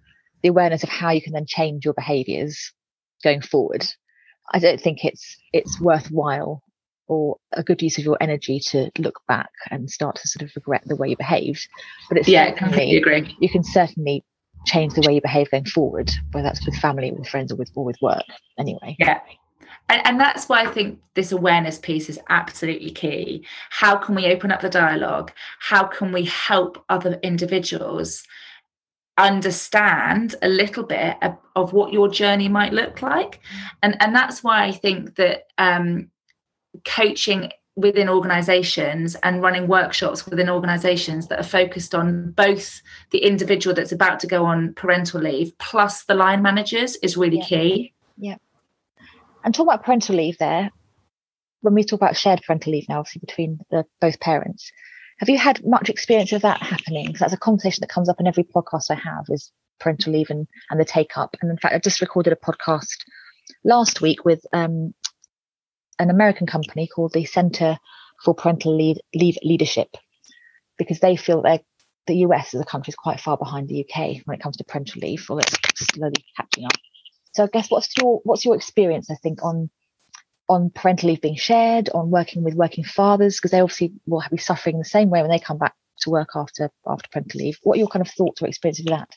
the 0.41 0.49
awareness 0.49 0.83
of 0.83 0.89
how 0.89 1.11
you 1.11 1.21
can 1.21 1.33
then 1.33 1.45
change 1.47 1.85
your 1.85 1.93
behaviours 1.93 2.73
going 3.23 3.41
forward. 3.41 3.85
I 4.51 4.59
don't 4.59 4.81
think 4.81 5.05
it's 5.05 5.37
it's 5.53 5.79
worthwhile 5.79 6.61
or 7.07 7.37
a 7.51 7.63
good 7.63 7.81
use 7.81 7.97
of 7.97 8.03
your 8.03 8.17
energy 8.21 8.59
to 8.59 8.89
look 8.97 9.19
back 9.27 9.49
and 9.69 9.89
start 9.89 10.15
to 10.15 10.27
sort 10.27 10.43
of 10.43 10.51
regret 10.55 10.83
the 10.85 10.95
way 10.95 11.09
you 11.09 11.17
behaved. 11.17 11.67
But 12.09 12.17
it's 12.17 12.27
yeah, 12.27 12.51
completely 12.51 12.97
agree. 12.97 13.35
You 13.39 13.49
can 13.49 13.63
certainly 13.63 14.23
change 14.65 14.93
the 14.93 15.03
way 15.05 15.15
you 15.15 15.21
behave 15.21 15.51
going 15.51 15.65
forward, 15.65 16.11
whether 16.31 16.47
that's 16.47 16.65
with 16.65 16.75
family, 16.77 17.11
with 17.11 17.27
friends, 17.27 17.51
or 17.51 17.55
with 17.55 17.71
or 17.75 17.85
with 17.85 17.97
work. 18.01 18.23
Anyway. 18.57 18.95
Yeah. 18.99 19.19
And, 19.89 20.01
and 20.05 20.19
that's 20.19 20.47
why 20.47 20.61
I 20.61 20.67
think 20.67 20.99
this 21.13 21.31
awareness 21.31 21.77
piece 21.77 22.09
is 22.09 22.19
absolutely 22.29 22.91
key. 22.91 23.45
How 23.69 23.97
can 23.97 24.15
we 24.15 24.27
open 24.27 24.51
up 24.51 24.61
the 24.61 24.69
dialogue? 24.69 25.31
How 25.59 25.83
can 25.83 26.11
we 26.11 26.25
help 26.25 26.83
other 26.89 27.19
individuals 27.21 28.23
understand 29.17 30.35
a 30.41 30.47
little 30.47 30.83
bit 30.83 31.17
of, 31.21 31.37
of 31.55 31.73
what 31.73 31.93
your 31.93 32.07
journey 32.07 32.47
might 32.47 32.73
look 32.73 33.01
like? 33.01 33.39
And 33.81 34.01
and 34.01 34.15
that's 34.15 34.43
why 34.43 34.63
I 34.63 34.71
think 34.71 35.15
that 35.15 35.43
um, 35.57 36.09
coaching 36.85 37.51
within 37.75 38.07
organizations 38.07 39.15
and 39.23 39.41
running 39.41 39.67
workshops 39.67 40.25
within 40.27 40.49
organizations 40.49 41.27
that 41.27 41.39
are 41.39 41.43
focused 41.43 41.95
on 41.95 42.31
both 42.31 42.81
the 43.11 43.19
individual 43.19 43.73
that's 43.75 43.91
about 43.91 44.19
to 44.19 44.27
go 44.27 44.45
on 44.45 44.73
parental 44.75 45.19
leave 45.19 45.57
plus 45.57 46.03
the 46.03 46.13
line 46.13 46.41
managers 46.41 46.95
is 46.97 47.17
really 47.17 47.37
yeah. 47.37 47.45
key. 47.45 47.93
Yeah. 48.17 48.35
And 49.43 49.55
talk 49.55 49.65
about 49.65 49.83
parental 49.83 50.15
leave 50.15 50.37
there, 50.37 50.69
when 51.61 51.73
we 51.73 51.83
talk 51.83 51.99
about 51.99 52.15
shared 52.15 52.41
parental 52.45 52.71
leave 52.71 52.87
now, 52.87 52.99
obviously 52.99 53.21
between 53.25 53.59
the 53.71 53.85
both 53.99 54.19
parents, 54.19 54.71
have 55.17 55.29
you 55.29 55.37
had 55.37 55.65
much 55.65 55.89
experience 55.89 56.31
of 56.31 56.41
that 56.43 56.61
happening? 56.61 57.07
Because 57.07 57.21
that's 57.21 57.33
a 57.33 57.37
conversation 57.37 57.81
that 57.81 57.89
comes 57.89 58.09
up 58.09 58.19
in 58.19 58.27
every 58.27 58.43
podcast 58.43 58.85
I 58.91 58.95
have 58.95 59.25
is 59.29 59.51
parental 59.79 60.13
leave 60.13 60.29
and, 60.29 60.47
and 60.69 60.79
the 60.79 60.85
take 60.85 61.17
up. 61.17 61.35
And 61.41 61.49
in 61.49 61.57
fact, 61.57 61.73
I 61.73 61.79
just 61.79 62.01
recorded 62.01 62.33
a 62.33 62.35
podcast 62.35 62.97
last 63.63 64.01
week 64.01 64.25
with 64.25 64.45
um, 64.53 64.93
an 65.99 66.09
American 66.09 66.47
company 66.47 66.87
called 66.87 67.13
the 67.13 67.25
Center 67.25 67.77
for 68.23 68.33
Parental 68.33 68.75
Leave, 68.75 68.97
Leave 69.13 69.37
Leadership 69.43 69.95
because 70.77 70.99
they 70.99 71.15
feel 71.15 71.41
that 71.43 71.63
the 72.07 72.17
US 72.17 72.53
as 72.53 72.61
a 72.61 72.65
country 72.65 72.91
is 72.91 72.95
quite 72.95 73.19
far 73.19 73.37
behind 73.37 73.67
the 73.67 73.85
UK 73.85 74.17
when 74.25 74.35
it 74.35 74.41
comes 74.41 74.57
to 74.57 74.63
parental 74.63 75.01
leave, 75.01 75.25
or 75.29 75.39
it's 75.39 75.55
slowly 75.93 76.25
catching 76.35 76.65
up. 76.65 76.73
So 77.33 77.43
I 77.43 77.47
guess 77.47 77.71
what's 77.71 77.89
your 77.97 78.19
what's 78.23 78.45
your 78.45 78.55
experience? 78.55 79.09
I 79.09 79.15
think 79.15 79.43
on 79.43 79.69
on 80.49 80.69
parental 80.69 81.09
leave 81.09 81.21
being 81.21 81.37
shared, 81.37 81.89
on 81.89 82.11
working 82.11 82.43
with 82.43 82.55
working 82.55 82.83
fathers, 82.83 83.37
because 83.37 83.51
they 83.51 83.61
obviously 83.61 83.93
will 84.05 84.23
be 84.29 84.37
suffering 84.37 84.77
the 84.77 84.85
same 84.85 85.09
way 85.09 85.21
when 85.21 85.31
they 85.31 85.39
come 85.39 85.57
back 85.57 85.73
to 85.99 86.09
work 86.09 86.29
after 86.35 86.69
after 86.85 87.09
parental 87.11 87.39
leave. 87.39 87.57
What 87.63 87.75
are 87.75 87.79
your 87.79 87.87
kind 87.87 88.05
of 88.05 88.11
thoughts 88.11 88.41
or 88.41 88.47
experience 88.47 88.79
of 88.81 88.87
that? 88.87 89.09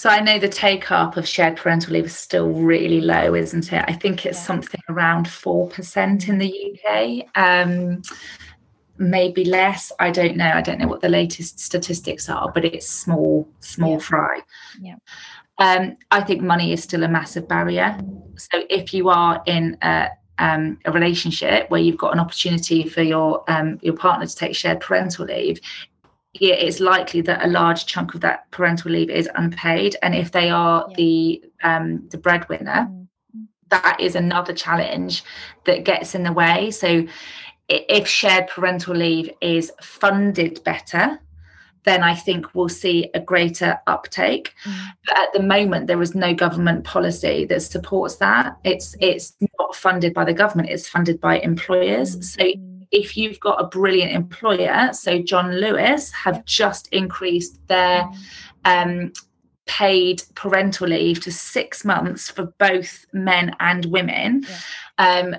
So 0.00 0.08
I 0.08 0.20
know 0.20 0.38
the 0.38 0.48
take 0.48 0.90
up 0.90 1.18
of 1.18 1.28
shared 1.28 1.58
parental 1.58 1.92
leave 1.92 2.06
is 2.06 2.16
still 2.16 2.48
really 2.48 3.02
low, 3.02 3.34
isn't 3.34 3.70
it? 3.70 3.84
I 3.86 3.92
think 3.92 4.24
it's 4.24 4.38
yeah. 4.38 4.44
something 4.44 4.80
around 4.88 5.26
4% 5.26 6.26
in 6.26 6.38
the 6.38 6.72
UK. 6.72 7.26
Um, 7.34 8.00
maybe 8.96 9.44
less. 9.44 9.92
I 10.00 10.10
don't 10.10 10.38
know. 10.38 10.52
I 10.54 10.62
don't 10.62 10.78
know 10.78 10.88
what 10.88 11.02
the 11.02 11.10
latest 11.10 11.60
statistics 11.60 12.30
are, 12.30 12.50
but 12.50 12.64
it's 12.64 12.88
small, 12.88 13.46
small 13.60 13.92
yeah. 13.92 13.98
fry. 13.98 14.40
Yeah. 14.80 14.96
Um, 15.58 15.98
I 16.10 16.22
think 16.22 16.40
money 16.40 16.72
is 16.72 16.82
still 16.82 17.02
a 17.02 17.08
massive 17.08 17.46
barrier. 17.46 18.00
So 18.38 18.62
if 18.70 18.94
you 18.94 19.10
are 19.10 19.42
in 19.44 19.76
a, 19.82 20.08
um, 20.38 20.78
a 20.86 20.92
relationship 20.92 21.68
where 21.68 21.82
you've 21.82 21.98
got 21.98 22.14
an 22.14 22.20
opportunity 22.20 22.88
for 22.88 23.02
your 23.02 23.44
um, 23.50 23.78
your 23.82 23.94
partner 23.94 24.24
to 24.24 24.34
take 24.34 24.56
shared 24.56 24.80
parental 24.80 25.26
leave, 25.26 25.60
yeah, 26.34 26.54
it's 26.54 26.80
likely 26.80 27.20
that 27.22 27.44
a 27.44 27.48
large 27.48 27.86
chunk 27.86 28.14
of 28.14 28.20
that 28.20 28.50
parental 28.50 28.92
leave 28.92 29.10
is 29.10 29.28
unpaid, 29.34 29.96
and 30.02 30.14
if 30.14 30.30
they 30.30 30.48
are 30.50 30.86
yeah. 30.90 30.96
the 30.96 31.44
um, 31.62 32.08
the 32.10 32.18
breadwinner, 32.18 32.88
mm-hmm. 32.88 33.42
that 33.70 33.98
is 34.00 34.14
another 34.14 34.52
challenge 34.52 35.24
that 35.64 35.84
gets 35.84 36.14
in 36.14 36.22
the 36.22 36.32
way. 36.32 36.70
So 36.70 37.06
if 37.68 38.06
shared 38.06 38.48
parental 38.48 38.94
leave 38.94 39.30
is 39.40 39.72
funded 39.80 40.62
better, 40.64 41.20
then 41.84 42.02
I 42.02 42.14
think 42.14 42.54
we'll 42.54 42.68
see 42.68 43.10
a 43.14 43.20
greater 43.20 43.80
uptake. 43.86 44.54
Mm. 44.64 44.86
But 45.06 45.18
at 45.18 45.32
the 45.32 45.42
moment, 45.42 45.86
there 45.86 46.02
is 46.02 46.14
no 46.14 46.34
government 46.34 46.84
policy 46.84 47.44
that 47.46 47.62
supports 47.62 48.16
that. 48.16 48.56
It's 48.64 48.94
it's 49.00 49.34
not 49.58 49.74
funded 49.74 50.14
by 50.14 50.24
the 50.24 50.34
government; 50.34 50.70
it's 50.70 50.88
funded 50.88 51.20
by 51.20 51.40
employers. 51.40 52.16
Mm. 52.16 52.24
So 52.24 52.69
if 52.92 53.16
you've 53.16 53.40
got 53.40 53.60
a 53.60 53.66
brilliant 53.66 54.12
employer, 54.12 54.90
so 54.92 55.20
John 55.22 55.56
Lewis 55.60 56.10
have 56.12 56.44
just 56.44 56.88
increased 56.88 57.58
their 57.68 58.02
mm. 58.02 58.16
um, 58.64 59.12
paid 59.66 60.22
parental 60.34 60.88
leave 60.88 61.20
to 61.20 61.32
six 61.32 61.84
months 61.84 62.28
for 62.28 62.46
both 62.58 63.06
men 63.12 63.54
and 63.60 63.84
women. 63.86 64.44
Yeah. 64.48 64.58
Um, 64.98 65.36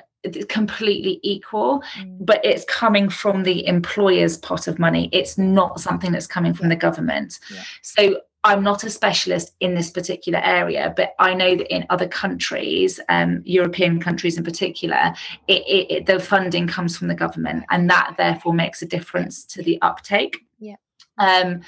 completely 0.50 1.20
equal 1.24 1.82
mm. 1.98 2.16
but 2.20 2.40
it's 2.46 2.64
coming 2.66 3.10
from 3.10 3.42
the 3.42 3.66
employer's 3.66 4.38
pot 4.38 4.68
of 4.68 4.78
money 4.78 5.10
it's 5.12 5.36
not 5.36 5.80
something 5.80 6.12
that's 6.12 6.28
coming 6.28 6.54
from 6.54 6.70
the 6.70 6.76
government 6.76 7.40
yeah. 7.52 7.64
so 7.82 8.22
i'm 8.44 8.64
not 8.64 8.84
a 8.84 8.90
specialist 8.90 9.54
in 9.60 9.76
this 9.76 9.92
particular 9.92 10.40
area 10.40 10.94
but 10.96 11.14
i 11.20 11.34
know 11.34 11.56
that 11.56 11.74
in 11.74 11.86
other 11.90 12.08
countries 12.08 13.00
um, 13.10 13.42
european 13.46 14.00
countries 14.00 14.38
in 14.38 14.44
particular 14.44 15.14
it, 15.48 15.64
it, 15.68 15.92
it, 15.92 16.06
the 16.06 16.20
funding 16.20 16.68
comes 16.68 16.98
from 16.98 17.08
the 17.08 17.16
government 17.16 17.64
and 17.70 17.90
that 17.90 18.16
therefore 18.18 18.54
makes 18.54 18.82
a 18.82 18.86
difference 18.86 19.46
to 19.46 19.64
the 19.64 19.82
uptake. 19.82 20.46
Yeah. 20.60 20.76
Um, 21.18 21.62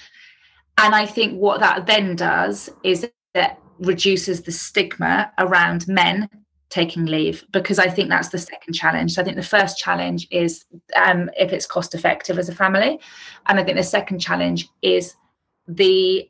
and 0.77 0.95
i 0.95 1.05
think 1.05 1.39
what 1.39 1.59
that 1.59 1.85
then 1.85 2.15
does 2.15 2.69
is 2.83 3.07
that 3.33 3.59
reduces 3.79 4.41
the 4.41 4.51
stigma 4.51 5.31
around 5.39 5.87
men 5.87 6.29
taking 6.73 7.05
leave 7.05 7.45
because 7.51 7.77
I 7.77 7.87
think 7.87 8.09
that's 8.09 8.29
the 8.29 8.39
second 8.39 8.73
challenge. 8.73 9.13
So 9.13 9.21
I 9.21 9.25
think 9.25 9.35
the 9.35 9.43
first 9.43 9.77
challenge 9.77 10.27
is 10.31 10.65
um, 10.95 11.29
if 11.37 11.53
it's 11.53 11.67
cost 11.67 11.93
effective 11.93 12.39
as 12.39 12.49
a 12.49 12.55
family, 12.55 12.99
and 13.45 13.59
I 13.59 13.63
think 13.63 13.77
the 13.77 13.83
second 13.83 14.19
challenge 14.19 14.67
is 14.81 15.15
the 15.67 16.27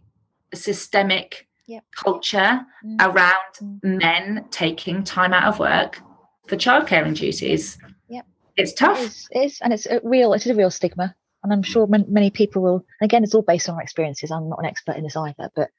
systemic 0.56 1.48
yep. 1.68 1.84
culture 1.96 2.62
mm. 2.86 2.98
around 3.02 3.54
mm. 3.62 3.80
men 3.84 4.46
taking 4.52 5.04
time 5.04 5.34
out 5.34 5.46
of 5.46 5.60
work 5.60 6.00
for 6.48 6.56
childcaring 6.56 7.16
duties. 7.16 7.78
Yep. 8.10 8.26
It's 8.58 8.74
tough. 8.74 9.00
It 9.00 9.06
is, 9.06 9.28
it 9.32 9.40
is, 9.40 9.60
and 9.62 9.74
it's 9.74 9.86
a 9.86 10.00
real. 10.04 10.34
It 10.34 10.46
is 10.46 10.52
a 10.52 10.56
real 10.56 10.72
stigma, 10.72 11.16
and 11.44 11.54
I'm 11.54 11.64
sure 11.64 11.88
many 11.88 12.30
people 12.30 12.62
will. 12.62 12.86
Again, 13.02 13.24
it's 13.24 13.34
all 13.34 13.42
based 13.42 13.70
on 13.70 13.76
our 13.76 13.82
experiences. 13.82 14.32
I'm 14.32 14.50
not 14.50 14.60
an 14.60 14.66
expert 14.66 14.98
in 14.98 15.04
this 15.04 15.16
either, 15.16 15.50
but 15.56 15.70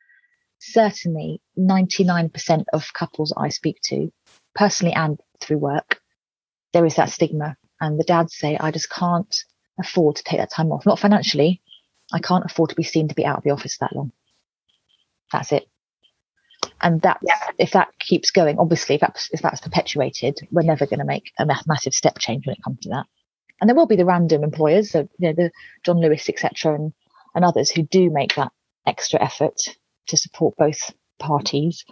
certainly 0.60 1.40
99% 1.58 2.64
of 2.72 2.92
couples 2.92 3.32
I 3.36 3.48
speak 3.50 3.80
to 3.84 4.10
personally 4.54 4.94
and 4.94 5.18
through 5.40 5.58
work, 5.58 6.00
there 6.72 6.86
is 6.86 6.96
that 6.96 7.10
stigma. 7.10 7.56
And 7.80 7.98
the 7.98 8.04
dads 8.04 8.34
say, 8.36 8.56
I 8.56 8.70
just 8.70 8.90
can't 8.90 9.34
afford 9.78 10.16
to 10.16 10.24
take 10.24 10.38
that 10.38 10.52
time 10.52 10.72
off. 10.72 10.86
Not 10.86 10.98
financially. 10.98 11.60
I 12.12 12.20
can't 12.20 12.44
afford 12.44 12.70
to 12.70 12.76
be 12.76 12.82
seen 12.82 13.08
to 13.08 13.14
be 13.14 13.26
out 13.26 13.38
of 13.38 13.44
the 13.44 13.50
office 13.50 13.78
that 13.78 13.94
long. 13.94 14.12
That's 15.32 15.52
it. 15.52 15.66
And 16.80 17.00
that, 17.02 17.18
yeah. 17.22 17.50
if 17.58 17.72
that 17.72 17.88
keeps 17.98 18.30
going, 18.30 18.58
obviously, 18.58 18.96
if 18.96 19.00
that's, 19.00 19.30
if 19.32 19.42
that's 19.42 19.60
perpetuated, 19.60 20.38
we're 20.50 20.62
never 20.62 20.86
going 20.86 20.98
to 20.98 21.04
make 21.04 21.32
a 21.38 21.46
massive 21.66 21.94
step 21.94 22.18
change 22.18 22.46
when 22.46 22.54
it 22.54 22.62
comes 22.62 22.80
to 22.80 22.90
that. 22.90 23.06
And 23.60 23.68
there 23.68 23.76
will 23.76 23.86
be 23.86 23.96
the 23.96 24.04
random 24.04 24.42
employers, 24.42 24.90
so 24.90 25.08
you 25.18 25.28
know, 25.28 25.32
the 25.32 25.50
John 25.84 26.00
Lewis, 26.00 26.28
etc., 26.28 26.74
and 26.74 26.92
and 27.34 27.44
others 27.44 27.70
who 27.70 27.82
do 27.82 28.10
make 28.10 28.34
that 28.34 28.52
extra 28.86 29.22
effort 29.22 29.56
to 30.06 30.16
support 30.16 30.56
both 30.56 30.92
parties 31.18 31.84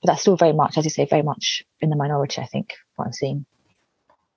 but 0.00 0.08
that's 0.08 0.22
still 0.22 0.36
very 0.36 0.52
much, 0.52 0.78
as 0.78 0.84
you 0.84 0.90
say, 0.90 1.04
very 1.04 1.22
much 1.22 1.62
in 1.80 1.90
the 1.90 1.96
minority. 1.96 2.40
I 2.40 2.46
think 2.46 2.74
what 2.96 3.06
I'm 3.06 3.12
seeing. 3.12 3.44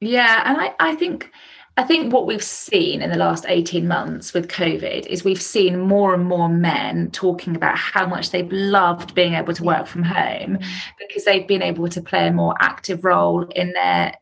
Yeah, 0.01 0.43
and 0.45 0.59
I, 0.59 0.73
I 0.79 0.95
think 0.95 1.31
I 1.75 1.83
think 1.83 2.13
what 2.13 2.27
we've 2.27 2.43
seen 2.43 3.01
in 3.01 3.09
the 3.09 3.17
last 3.17 3.45
18 3.47 3.87
months 3.87 4.33
with 4.33 4.47
COVID 4.47 5.07
is 5.07 5.23
we've 5.23 5.41
seen 5.41 5.79
more 5.79 6.13
and 6.13 6.25
more 6.25 6.47
men 6.47 7.09
talking 7.11 7.55
about 7.55 7.77
how 7.77 8.05
much 8.05 8.29
they've 8.29 8.51
loved 8.51 9.15
being 9.15 9.33
able 9.33 9.53
to 9.53 9.63
work 9.63 9.87
from 9.87 10.03
home 10.03 10.57
mm. 10.57 10.65
because 10.99 11.25
they've 11.25 11.47
been 11.47 11.63
able 11.63 11.87
to 11.89 12.01
play 12.01 12.27
a 12.27 12.33
more 12.33 12.55
active 12.59 13.03
role 13.03 13.43
in 13.55 13.71
their 13.73 14.13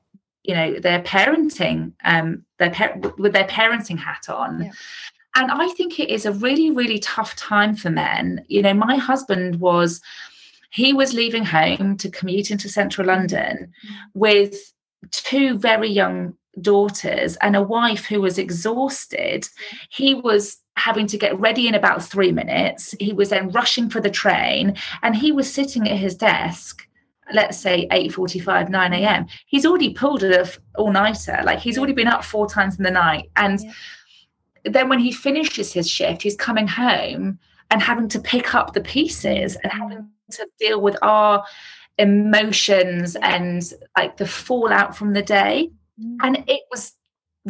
you 0.43 0.55
know 0.55 0.79
their 0.79 1.01
parenting 1.03 1.91
um 2.03 2.43
their 2.57 2.99
with 3.17 3.31
their 3.31 3.47
parenting 3.47 3.97
hat 3.97 4.27
on 4.27 4.63
yeah. 4.63 4.71
and 5.35 5.51
i 5.51 5.67
think 5.69 5.99
it 5.99 6.09
is 6.09 6.25
a 6.25 6.31
really 6.31 6.71
really 6.71 6.97
tough 6.97 7.35
time 7.35 7.75
for 7.75 7.91
men 7.91 8.43
you 8.47 8.59
know 8.59 8.73
my 8.73 8.95
husband 8.95 9.57
was 9.57 10.01
he 10.71 10.93
was 10.93 11.13
leaving 11.13 11.45
home 11.45 11.97
to 11.97 12.09
commute 12.09 12.49
into 12.49 12.69
central 12.69 13.05
London 13.05 13.71
with 14.13 14.73
two 15.09 15.57
very 15.57 15.89
young 15.89 16.35
daughters 16.59 17.37
and 17.37 17.55
a 17.55 17.61
wife 17.61 18.05
who 18.05 18.21
was 18.21 18.37
exhausted. 18.37 19.47
He 19.89 20.13
was 20.13 20.57
having 20.75 21.07
to 21.07 21.17
get 21.17 21.39
ready 21.39 21.67
in 21.67 21.75
about 21.75 22.03
three 22.03 22.31
minutes. 22.31 22.93
He 22.99 23.13
was 23.13 23.29
then 23.29 23.49
rushing 23.49 23.89
for 23.89 24.01
the 24.01 24.09
train 24.09 24.75
and 25.01 25.15
he 25.15 25.31
was 25.31 25.51
sitting 25.51 25.89
at 25.89 25.97
his 25.97 26.15
desk 26.15 26.87
let's 27.33 27.57
say 27.57 27.87
8.45 27.91 28.69
9 28.69 28.93
a.m 28.93 29.25
he's 29.45 29.65
already 29.65 29.93
pulled 29.93 30.23
a 30.23 30.45
all-nighter 30.75 31.41
like 31.45 31.59
he's 31.59 31.77
already 31.77 31.93
been 31.93 32.07
up 32.07 32.23
four 32.23 32.49
times 32.49 32.77
in 32.77 32.83
the 32.83 32.91
night 32.91 33.29
and 33.37 33.61
yeah. 33.61 33.71
then 34.65 34.89
when 34.89 34.99
he 34.99 35.11
finishes 35.11 35.71
his 35.71 35.89
shift 35.89 36.21
he's 36.21 36.35
coming 36.35 36.67
home 36.67 37.39
and 37.69 37.81
having 37.81 38.09
to 38.09 38.19
pick 38.19 38.53
up 38.53 38.73
the 38.73 38.81
pieces 38.81 39.55
and 39.63 39.71
mm. 39.71 39.77
having 39.77 40.09
to 40.31 40.47
deal 40.59 40.81
with 40.81 40.97
our 41.01 41.43
emotions 42.01 43.15
and 43.21 43.73
like 43.95 44.17
the 44.17 44.25
fallout 44.25 44.97
from 44.97 45.13
the 45.13 45.21
day 45.21 45.69
mm. 46.03 46.17
and 46.21 46.43
it 46.47 46.61
was 46.71 46.93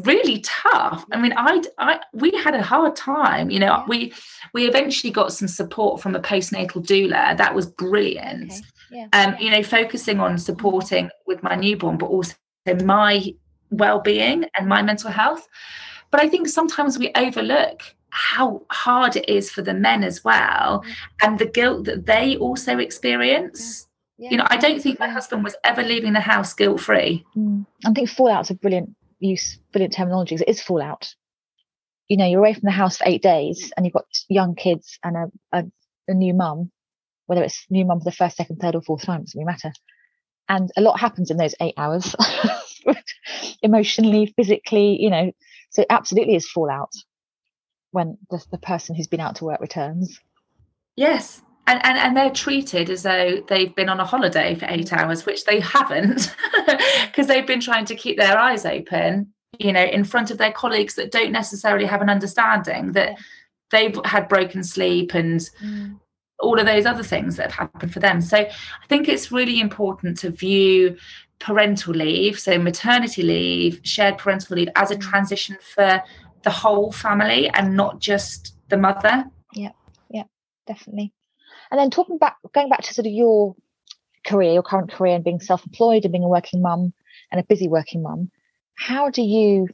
really 0.04 0.42
tough 0.42 1.06
i 1.14 1.18
mean 1.20 1.34
I, 1.38 1.62
I 1.78 2.00
we 2.14 2.32
had 2.32 2.54
a 2.54 2.62
hard 2.62 2.96
time 2.96 3.50
you 3.50 3.60
know 3.60 3.68
yeah. 3.68 3.86
we 3.88 4.14
we 4.54 4.68
eventually 4.68 5.12
got 5.12 5.32
some 5.32 5.48
support 5.48 6.02
from 6.02 6.16
a 6.16 6.20
postnatal 6.20 6.86
doula 6.86 7.38
that 7.38 7.56
was 7.56 7.66
brilliant 7.66 8.52
okay. 8.52 8.62
yeah. 8.92 9.08
um 9.14 9.36
you 9.40 9.50
know 9.52 9.64
focusing 9.64 10.20
on 10.20 10.38
supporting 10.38 11.10
with 11.28 11.42
my 11.44 11.56
newborn 11.56 11.98
but 11.98 12.08
also 12.08 12.34
my 12.84 13.34
well-being 13.70 14.46
and 14.58 14.68
my 14.68 14.82
mental 14.82 15.12
health 15.12 15.48
but 16.10 16.22
i 16.22 16.28
think 16.28 16.48
sometimes 16.48 17.00
we 17.00 17.10
overlook 17.16 17.82
how 18.10 18.62
hard 18.70 19.16
it 19.16 19.28
is 19.30 19.50
for 19.50 19.62
the 19.62 19.74
men 19.74 20.04
as 20.04 20.26
well 20.26 20.84
mm. 20.86 20.94
and 21.24 21.40
the 21.40 21.46
guilt 21.46 21.86
that 21.86 22.06
they 22.06 22.36
also 22.38 22.78
experience 22.80 23.88
yeah. 24.22 24.30
You 24.32 24.38
know 24.38 24.48
i 24.50 24.58
don't 24.58 24.82
think 24.82 25.00
my 25.00 25.08
husband 25.08 25.44
was 25.44 25.56
ever 25.64 25.84
leaving 25.84 26.14
the 26.14 26.20
house 26.20 26.54
guilt 26.54 26.80
free 26.80 27.26
mm. 27.36 27.66
i 27.86 27.92
think 27.92 28.10
fallout's 28.10 28.50
a 28.50 28.54
brilliant 28.54 28.96
use 29.20 29.60
brilliant 29.72 29.94
terminology 29.94 30.36
it 30.36 30.48
is 30.48 30.62
fallout 30.62 31.14
you 32.08 32.18
know 32.18 32.26
you're 32.26 32.40
away 32.40 32.54
from 32.54 32.64
the 32.64 32.72
house 32.72 32.98
for 32.98 33.08
eight 33.08 33.22
days 33.22 33.74
and 33.76 33.86
you've 33.86 33.94
got 33.94 34.06
young 34.30 34.56
kids 34.56 35.00
and 35.04 35.18
a, 35.18 35.58
a, 35.58 35.64
a 36.08 36.14
new 36.14 36.34
mum 36.34 36.72
whether 37.26 37.44
it's 37.44 37.66
new 37.70 37.86
mum 37.86 38.00
for 38.00 38.06
the 38.06 38.12
first 38.12 38.38
second 38.38 38.58
third 38.58 38.76
or 38.76 38.82
fourth 38.82 39.04
time 39.04 39.22
it 39.22 39.26
doesn't 39.26 39.40
really 39.40 39.46
matter 39.46 39.72
and 40.50 40.70
a 40.78 40.82
lot 40.82 41.00
happens 41.00 41.32
in 41.32 41.38
those 41.38 41.56
eight 41.60 41.76
hours 41.78 42.16
emotionally 43.62 44.34
physically 44.38 44.98
you 45.02 45.10
know 45.10 45.32
so 45.72 45.86
absolutely 45.90 46.36
is 46.36 46.50
fallout 46.50 46.92
when 47.92 48.18
the, 48.30 48.44
the 48.52 48.58
person 48.58 48.96
who's 48.96 49.08
been 49.08 49.20
out 49.20 49.36
to 49.38 49.46
work 49.46 49.62
returns. 49.62 50.20
Yes. 50.96 51.42
And, 51.72 51.80
and, 51.86 51.98
and 51.98 52.18
they're 52.18 52.32
treated 52.32 52.90
as 52.90 53.04
though 53.04 53.42
they've 53.48 53.74
been 53.74 53.88
on 53.88 54.02
a 54.02 54.06
holiday 54.06 54.56
for 54.56 54.66
eight 54.68 54.92
hours, 54.92 55.26
which 55.26 55.46
they 55.46 55.62
haven't, 55.62 56.36
because 57.06 57.28
they've 57.28 57.48
been 57.48 57.62
trying 57.62 57.86
to 57.86 57.96
keep 57.96 58.18
their 58.18 58.38
eyes 58.38 58.66
open, 58.66 59.32
you 59.58 59.72
know, 59.72 59.84
in 59.84 60.04
front 60.04 60.32
of 60.32 60.38
their 60.38 60.52
colleagues 60.52 60.96
that 60.96 61.12
don't 61.12 61.32
necessarily 61.32 61.86
have 61.86 62.02
an 62.02 62.10
understanding 62.10 62.92
that 62.92 63.18
they've 63.70 63.98
had 64.04 64.28
broken 64.28 64.66
sleep 64.66 65.14
and 65.14 65.50
mm. 65.64 65.98
all 66.40 66.60
of 66.60 66.66
those 66.66 66.86
other 66.86 67.04
things 67.04 67.38
that 67.38 67.52
have 67.52 67.70
happened 67.70 67.94
for 67.94 68.02
them. 68.02 68.20
So 68.20 68.40
I 68.40 68.88
think 68.90 69.08
it's 69.08 69.32
really 69.32 69.62
important 69.62 70.18
to 70.20 70.30
view 70.30 70.98
parental 71.40 71.94
leave, 71.94 72.38
so 72.38 72.60
maternity 72.60 73.24
leave, 73.24 73.80
shared 73.84 74.18
parental 74.18 74.58
leave, 74.58 74.68
as 74.76 74.92
a 74.92 74.98
mm. 74.98 75.02
transition 75.02 75.58
for 75.74 76.04
the 76.44 76.50
whole 76.50 76.92
family 76.92 77.50
and 77.54 77.78
not 77.78 78.00
just 78.00 78.58
the 78.68 78.76
mother. 78.76 79.24
Yeah, 79.54 79.72
yeah, 80.10 80.24
definitely. 80.68 81.14
And 81.72 81.80
then 81.80 81.90
talking 81.90 82.18
back, 82.18 82.38
going 82.54 82.70
back 82.70 82.82
to 82.84 82.94
sort 82.94 83.08
of 83.08 83.14
your 83.14 83.56
career, 84.26 84.54
your 84.54 84.64
current 84.64 84.92
career, 84.92 85.16
and 85.16 85.24
being 85.24 85.40
self-employed 85.40 86.04
and 86.04 86.12
being 86.12 86.24
a 86.24 86.30
working 86.30 86.62
mum 86.62 86.94
and 87.32 87.40
a 87.40 87.46
busy 87.46 87.68
working 87.68 88.04
mum, 88.04 88.30
how 88.76 89.10
do 89.10 89.22
you, 89.22 89.68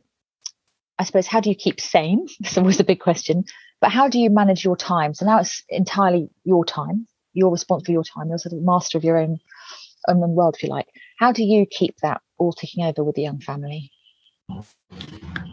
I 0.99 1.03
suppose, 1.03 1.27
how 1.27 1.39
do 1.39 1.49
you 1.49 1.55
keep 1.55 1.81
sane? 1.81 2.27
This 2.39 2.55
was 2.55 2.79
a 2.79 2.83
big 2.83 2.99
question. 2.99 3.45
But 3.81 3.91
how 3.91 4.07
do 4.07 4.19
you 4.19 4.29
manage 4.29 4.63
your 4.63 4.77
time? 4.77 5.13
So 5.13 5.25
now 5.25 5.39
it's 5.39 5.63
entirely 5.69 6.29
your 6.43 6.65
time. 6.65 7.07
You're 7.33 7.51
responsible 7.51 7.85
for 7.85 7.91
your 7.91 8.03
time. 8.03 8.29
You're 8.29 8.39
sort 8.39 8.53
of 8.53 8.61
master 8.61 8.97
of 8.97 9.03
your 9.03 9.17
own 9.17 9.39
own 10.07 10.19
world, 10.35 10.55
if 10.55 10.63
you 10.63 10.69
like. 10.69 10.87
How 11.19 11.31
do 11.31 11.43
you 11.43 11.65
keep 11.69 11.97
that 12.01 12.21
all 12.37 12.53
ticking 12.53 12.85
over 12.85 13.03
with 13.03 13.15
the 13.15 13.23
young 13.23 13.41
family? 13.41 13.91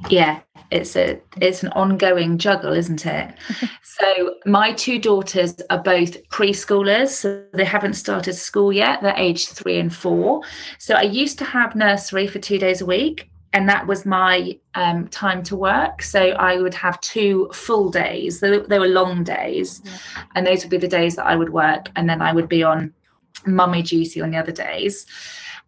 yeah 0.08 0.40
it's 0.70 0.96
a 0.96 1.20
it's 1.40 1.62
an 1.62 1.70
ongoing 1.70 2.38
juggle 2.38 2.72
isn't 2.72 3.06
it? 3.06 3.34
So 3.96 4.34
my 4.44 4.72
two 4.72 4.98
daughters 4.98 5.54
are 5.70 5.80
both 5.80 6.28
preschoolers 6.28 7.10
so 7.10 7.44
they 7.52 7.64
haven't 7.64 7.94
started 7.94 8.32
school 8.32 8.72
yet. 8.72 9.00
They're 9.00 9.14
aged 9.16 9.50
three 9.50 9.78
and 9.78 9.94
four. 9.94 10.42
So 10.78 10.94
i 10.94 11.02
used 11.02 11.38
to 11.38 11.44
have 11.44 11.76
nursery 11.76 12.26
for 12.26 12.40
two 12.40 12.58
days 12.58 12.80
a 12.80 12.86
week 12.86 13.30
and 13.52 13.68
that 13.68 13.86
was 13.86 14.04
my 14.04 14.58
um, 14.74 15.06
time 15.08 15.44
to 15.44 15.54
work. 15.54 16.02
So 16.02 16.20
i 16.30 16.60
would 16.60 16.74
have 16.74 17.00
two 17.02 17.48
full 17.52 17.88
days. 17.90 18.40
They, 18.40 18.58
they 18.58 18.80
were 18.80 18.88
long 18.88 19.22
days 19.22 19.80
yeah. 19.84 20.24
and 20.34 20.44
those 20.44 20.64
would 20.64 20.70
be 20.70 20.78
the 20.78 20.88
days 20.88 21.14
that 21.16 21.26
i 21.26 21.36
would 21.36 21.50
work 21.50 21.88
and 21.94 22.08
then 22.08 22.20
i 22.20 22.32
would 22.32 22.48
be 22.48 22.64
on 22.64 22.92
mummy 23.46 23.82
duty 23.82 24.20
on 24.20 24.30
the 24.30 24.38
other 24.38 24.52
days. 24.52 25.06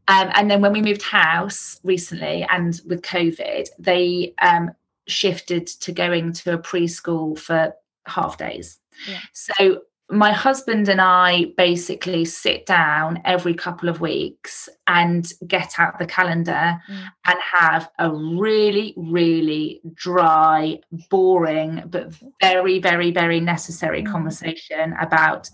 Um, 0.08 0.30
and 0.34 0.50
then 0.50 0.60
when 0.60 0.72
we 0.72 0.82
moved 0.82 1.02
house 1.02 1.80
recently 1.82 2.46
and 2.50 2.80
with 2.86 3.02
COVID, 3.02 3.68
they 3.78 4.34
um, 4.40 4.70
shifted 5.06 5.66
to 5.66 5.92
going 5.92 6.32
to 6.32 6.54
a 6.54 6.58
preschool 6.58 7.38
for 7.38 7.74
half 8.06 8.38
days. 8.38 8.78
Yeah. 9.08 9.20
So 9.32 9.82
my 10.08 10.32
husband 10.32 10.88
and 10.88 11.00
I 11.00 11.46
basically 11.56 12.24
sit 12.24 12.64
down 12.64 13.20
every 13.24 13.54
couple 13.54 13.88
of 13.88 14.00
weeks 14.00 14.68
and 14.86 15.30
get 15.46 15.74
out 15.78 15.98
the 15.98 16.06
calendar 16.06 16.80
mm. 16.88 17.10
and 17.26 17.38
have 17.52 17.90
a 17.98 18.12
really, 18.12 18.94
really 18.96 19.80
dry, 19.94 20.78
boring, 21.10 21.82
but 21.86 22.14
very, 22.40 22.78
very, 22.78 23.10
very 23.10 23.40
necessary 23.40 24.02
mm. 24.02 24.10
conversation 24.10 24.94
about 25.00 25.50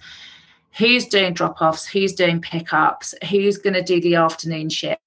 who's 0.73 1.07
doing 1.07 1.33
drop 1.33 1.61
offs, 1.62 1.87
who's 1.87 2.12
doing 2.12 2.41
pickups, 2.41 3.15
who's 3.31 3.57
going 3.57 3.75
to 3.75 3.83
do 3.83 4.01
the 4.01 4.17
afternoon 4.17 4.69
shift. 4.69 5.01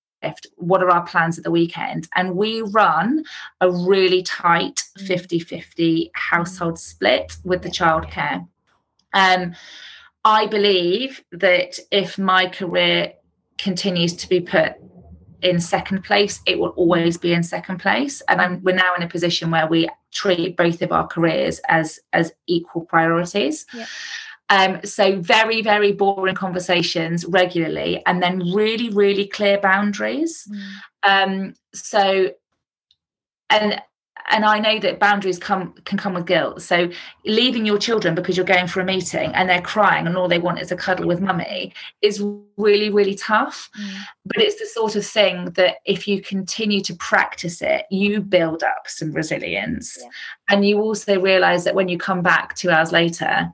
What 0.56 0.82
are 0.82 0.90
our 0.90 1.06
plans 1.06 1.38
at 1.38 1.44
the 1.44 1.52
weekend? 1.52 2.08
And 2.16 2.36
we 2.36 2.62
run 2.62 3.24
a 3.62 3.70
really 3.70 4.24
tight 4.24 4.84
50 4.98 5.40
50 5.40 6.12
household 6.14 6.80
split 6.80 7.38
with 7.44 7.62
the 7.62 7.70
childcare. 7.70 8.48
Um, 9.14 9.56
I 10.24 10.48
believe 10.48 11.24
that 11.32 11.78
if 11.92 12.18
my 12.18 12.48
career 12.48 13.14
continues 13.58 14.14
to 14.16 14.28
be 14.28 14.42
put 14.42 14.74
in 15.42 15.60
second 15.60 16.04
place, 16.04 16.42
it 16.48 16.58
will 16.58 16.70
always 16.70 17.18
be 17.18 17.34
in 17.34 17.44
second 17.44 17.78
place. 17.78 18.22
And 18.28 18.42
I'm, 18.42 18.64
we're 18.64 18.76
now 18.76 18.96
in 18.96 19.04
a 19.04 19.08
position 19.08 19.52
where 19.52 19.68
we 19.68 19.88
treat 20.12 20.58
both 20.58 20.82
of 20.82 20.92
our 20.92 21.08
careers 21.08 21.60
as 21.68 22.00
as 22.14 22.32
equal 22.48 22.86
priorities. 22.86 23.66
Yeah. 23.74 23.86
Um, 24.50 24.80
so 24.84 25.20
very, 25.20 25.62
very 25.62 25.92
boring 25.92 26.36
conversations 26.36 27.26
regularly, 27.26 28.04
and 28.06 28.22
then 28.22 28.54
really, 28.54 28.90
really 28.90 29.28
clear 29.28 29.60
boundaries. 29.60 30.48
Mm. 31.04 31.48
Um, 31.48 31.54
so, 31.74 32.32
and 33.50 33.82
and 34.32 34.44
I 34.44 34.60
know 34.60 34.80
that 34.80 35.00
boundaries 35.00 35.38
come 35.38 35.74
can 35.86 35.98
come 35.98 36.14
with 36.16 36.26
guilt. 36.26 36.62
So 36.62 36.90
leaving 37.26 37.66
your 37.66 37.78
children 37.78 38.16
because 38.16 38.36
you're 38.36 38.46
going 38.46 38.68
for 38.68 38.82
a 38.82 38.86
meeting 38.86 39.32
and 39.36 39.50
they're 39.50 39.62
crying 39.62 40.08
and 40.08 40.18
all 40.18 40.28
they 40.28 40.40
want 40.40 40.60
is 40.60 40.72
a 40.72 40.76
cuddle 40.76 41.08
with 41.08 41.22
mummy 41.22 41.74
is 42.02 42.24
really, 42.58 42.90
really 42.90 43.16
tough. 43.16 43.70
Mm. 43.80 44.00
But 44.26 44.38
it's 44.42 44.60
the 44.60 44.66
sort 44.66 44.96
of 44.96 45.06
thing 45.06 45.52
that 45.52 45.78
if 45.86 46.08
you 46.08 46.22
continue 46.22 46.82
to 46.82 46.96
practice 46.96 47.62
it, 47.62 47.86
you 47.92 48.20
build 48.22 48.64
up 48.64 48.88
some 48.88 49.12
resilience. 49.12 49.98
Yeah. 50.02 50.10
And 50.50 50.66
you 50.66 50.80
also 50.80 51.22
realize 51.22 51.64
that 51.66 51.76
when 51.76 51.88
you 51.88 51.98
come 51.98 52.22
back 52.22 52.56
two 52.56 52.72
hours 52.72 52.92
later, 52.92 53.52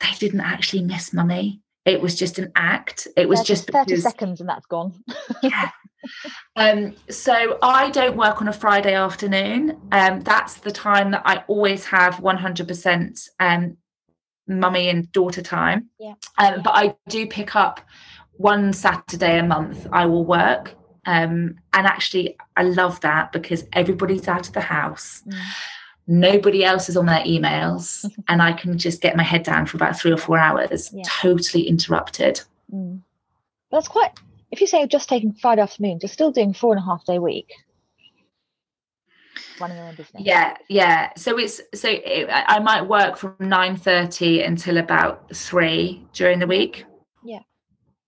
they 0.00 0.12
didn't 0.18 0.40
actually 0.40 0.82
miss 0.82 1.12
mummy. 1.12 1.60
It 1.84 2.00
was 2.00 2.14
just 2.14 2.38
an 2.38 2.52
act. 2.54 3.08
It 3.16 3.28
was 3.28 3.40
30, 3.40 3.46
just 3.46 3.70
30 3.70 3.84
because, 3.86 4.02
seconds 4.02 4.40
and 4.40 4.48
that's 4.48 4.66
gone. 4.66 4.92
yeah. 5.42 5.70
Um, 6.54 6.94
so 7.10 7.58
I 7.60 7.90
don't 7.90 8.16
work 8.16 8.40
on 8.40 8.46
a 8.46 8.52
Friday 8.52 8.94
afternoon. 8.94 9.80
Um, 9.90 10.20
that's 10.20 10.54
the 10.54 10.70
time 10.70 11.10
that 11.10 11.22
I 11.24 11.42
always 11.48 11.84
have 11.86 12.16
100% 12.16 13.28
um, 13.40 13.76
mummy 14.46 14.88
and 14.88 15.10
daughter 15.10 15.42
time. 15.42 15.88
Yeah. 15.98 16.14
Um, 16.38 16.62
but 16.62 16.70
I 16.74 16.96
do 17.08 17.26
pick 17.26 17.56
up 17.56 17.80
one 18.36 18.72
Saturday 18.72 19.40
a 19.40 19.42
month. 19.42 19.88
I 19.92 20.06
will 20.06 20.24
work. 20.24 20.74
Um, 21.04 21.56
and 21.72 21.86
actually, 21.86 22.36
I 22.56 22.62
love 22.62 23.00
that 23.00 23.32
because 23.32 23.64
everybody's 23.72 24.28
out 24.28 24.46
of 24.46 24.54
the 24.54 24.60
house. 24.60 25.24
Mm 25.26 25.34
nobody 26.08 26.64
else 26.64 26.88
is 26.88 26.96
on 26.96 27.06
their 27.06 27.20
emails 27.20 28.10
and 28.28 28.42
i 28.42 28.52
can 28.52 28.76
just 28.76 29.00
get 29.00 29.14
my 29.14 29.22
head 29.22 29.42
down 29.42 29.66
for 29.66 29.76
about 29.76 29.96
three 29.96 30.10
or 30.10 30.16
four 30.16 30.38
hours 30.38 30.90
yeah. 30.92 31.04
totally 31.06 31.68
interrupted. 31.68 32.40
Mm. 32.74 33.00
that's 33.70 33.88
quite 33.88 34.18
if 34.50 34.60
you 34.60 34.66
say 34.66 34.78
you're 34.78 34.88
just 34.88 35.08
taking 35.08 35.32
friday 35.34 35.60
afternoon 35.60 35.98
you're 36.02 36.08
still 36.08 36.32
doing 36.32 36.54
four 36.54 36.72
and 36.72 36.82
a 36.82 36.84
half 36.84 37.04
day 37.04 37.18
week? 37.18 37.52
Running 39.60 39.76
your 39.76 39.86
own 39.86 39.94
business. 39.96 40.22
Yeah 40.24 40.56
yeah. 40.68 41.10
So 41.16 41.36
it's 41.36 41.60
so 41.74 41.88
it, 41.90 42.28
i 42.30 42.58
might 42.60 42.82
work 42.82 43.16
from 43.16 43.34
9.30 43.40 44.46
until 44.46 44.78
about 44.78 45.34
three 45.34 46.06
during 46.12 46.38
the 46.38 46.46
week. 46.46 46.84
Yeah. 47.24 47.40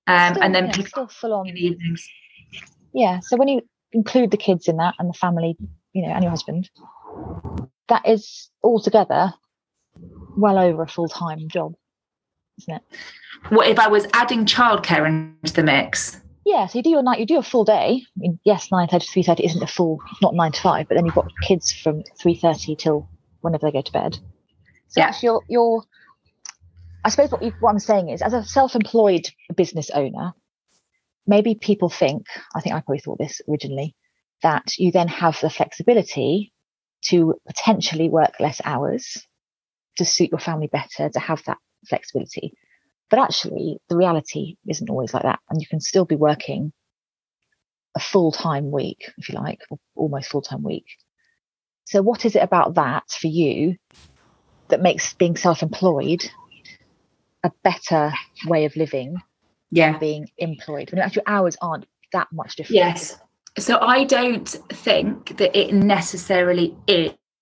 Um, 0.06 0.34
still, 0.34 0.44
and 0.44 0.54
then 0.54 0.66
yeah, 0.66 0.72
pick 0.72 0.88
still 0.88 1.08
full 1.08 1.34
on. 1.34 1.48
in 1.48 1.54
the 1.54 1.60
evenings. 1.60 2.08
Yeah 2.94 3.20
so 3.20 3.36
when 3.36 3.48
you 3.48 3.62
include 3.92 4.30
the 4.30 4.36
kids 4.36 4.68
in 4.68 4.76
that 4.76 4.94
and 4.98 5.08
the 5.08 5.14
family 5.14 5.56
you 5.92 6.02
know 6.02 6.12
and 6.12 6.22
your 6.22 6.30
husband 6.30 6.70
that 7.90 8.08
is 8.08 8.48
altogether 8.62 9.34
well 10.36 10.58
over 10.58 10.82
a 10.82 10.88
full 10.88 11.08
time 11.08 11.48
job, 11.48 11.74
isn't 12.58 12.76
it? 12.76 12.82
What 13.50 13.68
if 13.68 13.78
I 13.78 13.88
was 13.88 14.06
adding 14.14 14.46
childcare 14.46 15.06
into 15.06 15.52
the 15.52 15.62
mix? 15.62 16.20
Yeah, 16.46 16.66
so 16.66 16.78
you 16.78 16.82
do 16.82 16.90
your 16.90 17.02
night, 17.02 17.20
you 17.20 17.26
do 17.26 17.38
a 17.38 17.42
full 17.42 17.64
day. 17.64 18.02
I 18.02 18.16
mean, 18.16 18.38
yes, 18.44 18.72
nine 18.72 18.88
thirty 18.88 19.04
to 19.04 19.12
three 19.12 19.22
thirty 19.22 19.44
isn't 19.44 19.62
a 19.62 19.66
full, 19.66 20.00
not 20.22 20.34
nine 20.34 20.52
to 20.52 20.60
five, 20.60 20.88
but 20.88 20.94
then 20.94 21.04
you've 21.04 21.14
got 21.14 21.30
kids 21.42 21.72
from 21.72 22.02
three 22.18 22.34
thirty 22.34 22.74
till 22.74 23.08
whenever 23.42 23.66
they 23.66 23.72
go 23.72 23.82
to 23.82 23.92
bed. 23.92 24.18
So 24.88 25.00
yeah. 25.00 25.14
you're, 25.22 25.42
you're 25.48 25.84
I 27.04 27.10
suppose 27.10 27.30
what, 27.30 27.42
you, 27.42 27.52
what 27.60 27.70
I'm 27.70 27.78
saying 27.78 28.08
is, 28.10 28.22
as 28.22 28.32
a 28.32 28.44
self-employed 28.44 29.28
business 29.56 29.90
owner, 29.90 30.32
maybe 31.26 31.54
people 31.54 31.88
think, 31.88 32.26
I 32.54 32.60
think 32.60 32.74
I 32.74 32.80
probably 32.80 33.00
thought 33.00 33.18
this 33.18 33.40
originally, 33.48 33.94
that 34.42 34.76
you 34.78 34.92
then 34.92 35.08
have 35.08 35.40
the 35.40 35.50
flexibility 35.50 36.52
to 37.02 37.34
potentially 37.46 38.08
work 38.08 38.34
less 38.40 38.60
hours 38.64 39.26
to 39.96 40.04
suit 40.04 40.30
your 40.30 40.40
family 40.40 40.66
better, 40.66 41.08
to 41.08 41.20
have 41.20 41.42
that 41.44 41.58
flexibility. 41.86 42.54
But 43.08 43.18
actually, 43.18 43.78
the 43.88 43.96
reality 43.96 44.56
isn't 44.66 44.90
always 44.90 45.12
like 45.12 45.24
that. 45.24 45.40
And 45.48 45.60
you 45.60 45.66
can 45.66 45.80
still 45.80 46.04
be 46.04 46.16
working 46.16 46.72
a 47.96 48.00
full 48.00 48.32
time 48.32 48.70
week, 48.70 49.10
if 49.18 49.28
you 49.28 49.34
like, 49.34 49.60
or 49.70 49.78
almost 49.96 50.30
full 50.30 50.42
time 50.42 50.62
week. 50.62 50.86
So, 51.84 52.02
what 52.02 52.24
is 52.24 52.36
it 52.36 52.42
about 52.42 52.74
that 52.74 53.10
for 53.10 53.26
you 53.26 53.76
that 54.68 54.80
makes 54.80 55.12
being 55.14 55.36
self 55.36 55.62
employed 55.62 56.30
a 57.42 57.50
better 57.64 58.12
way 58.46 58.64
of 58.64 58.76
living 58.76 59.16
yeah. 59.70 59.92
than 59.92 60.00
being 60.00 60.28
employed? 60.38 60.92
When 60.92 61.00
actually, 61.00 61.26
hours 61.26 61.56
aren't 61.60 61.86
that 62.12 62.28
much 62.32 62.56
different. 62.56 62.76
Yes 62.76 63.18
so 63.58 63.78
I 63.80 64.04
don't 64.04 64.48
think 64.48 65.36
that 65.38 65.56
it 65.58 65.74
necessarily 65.74 66.76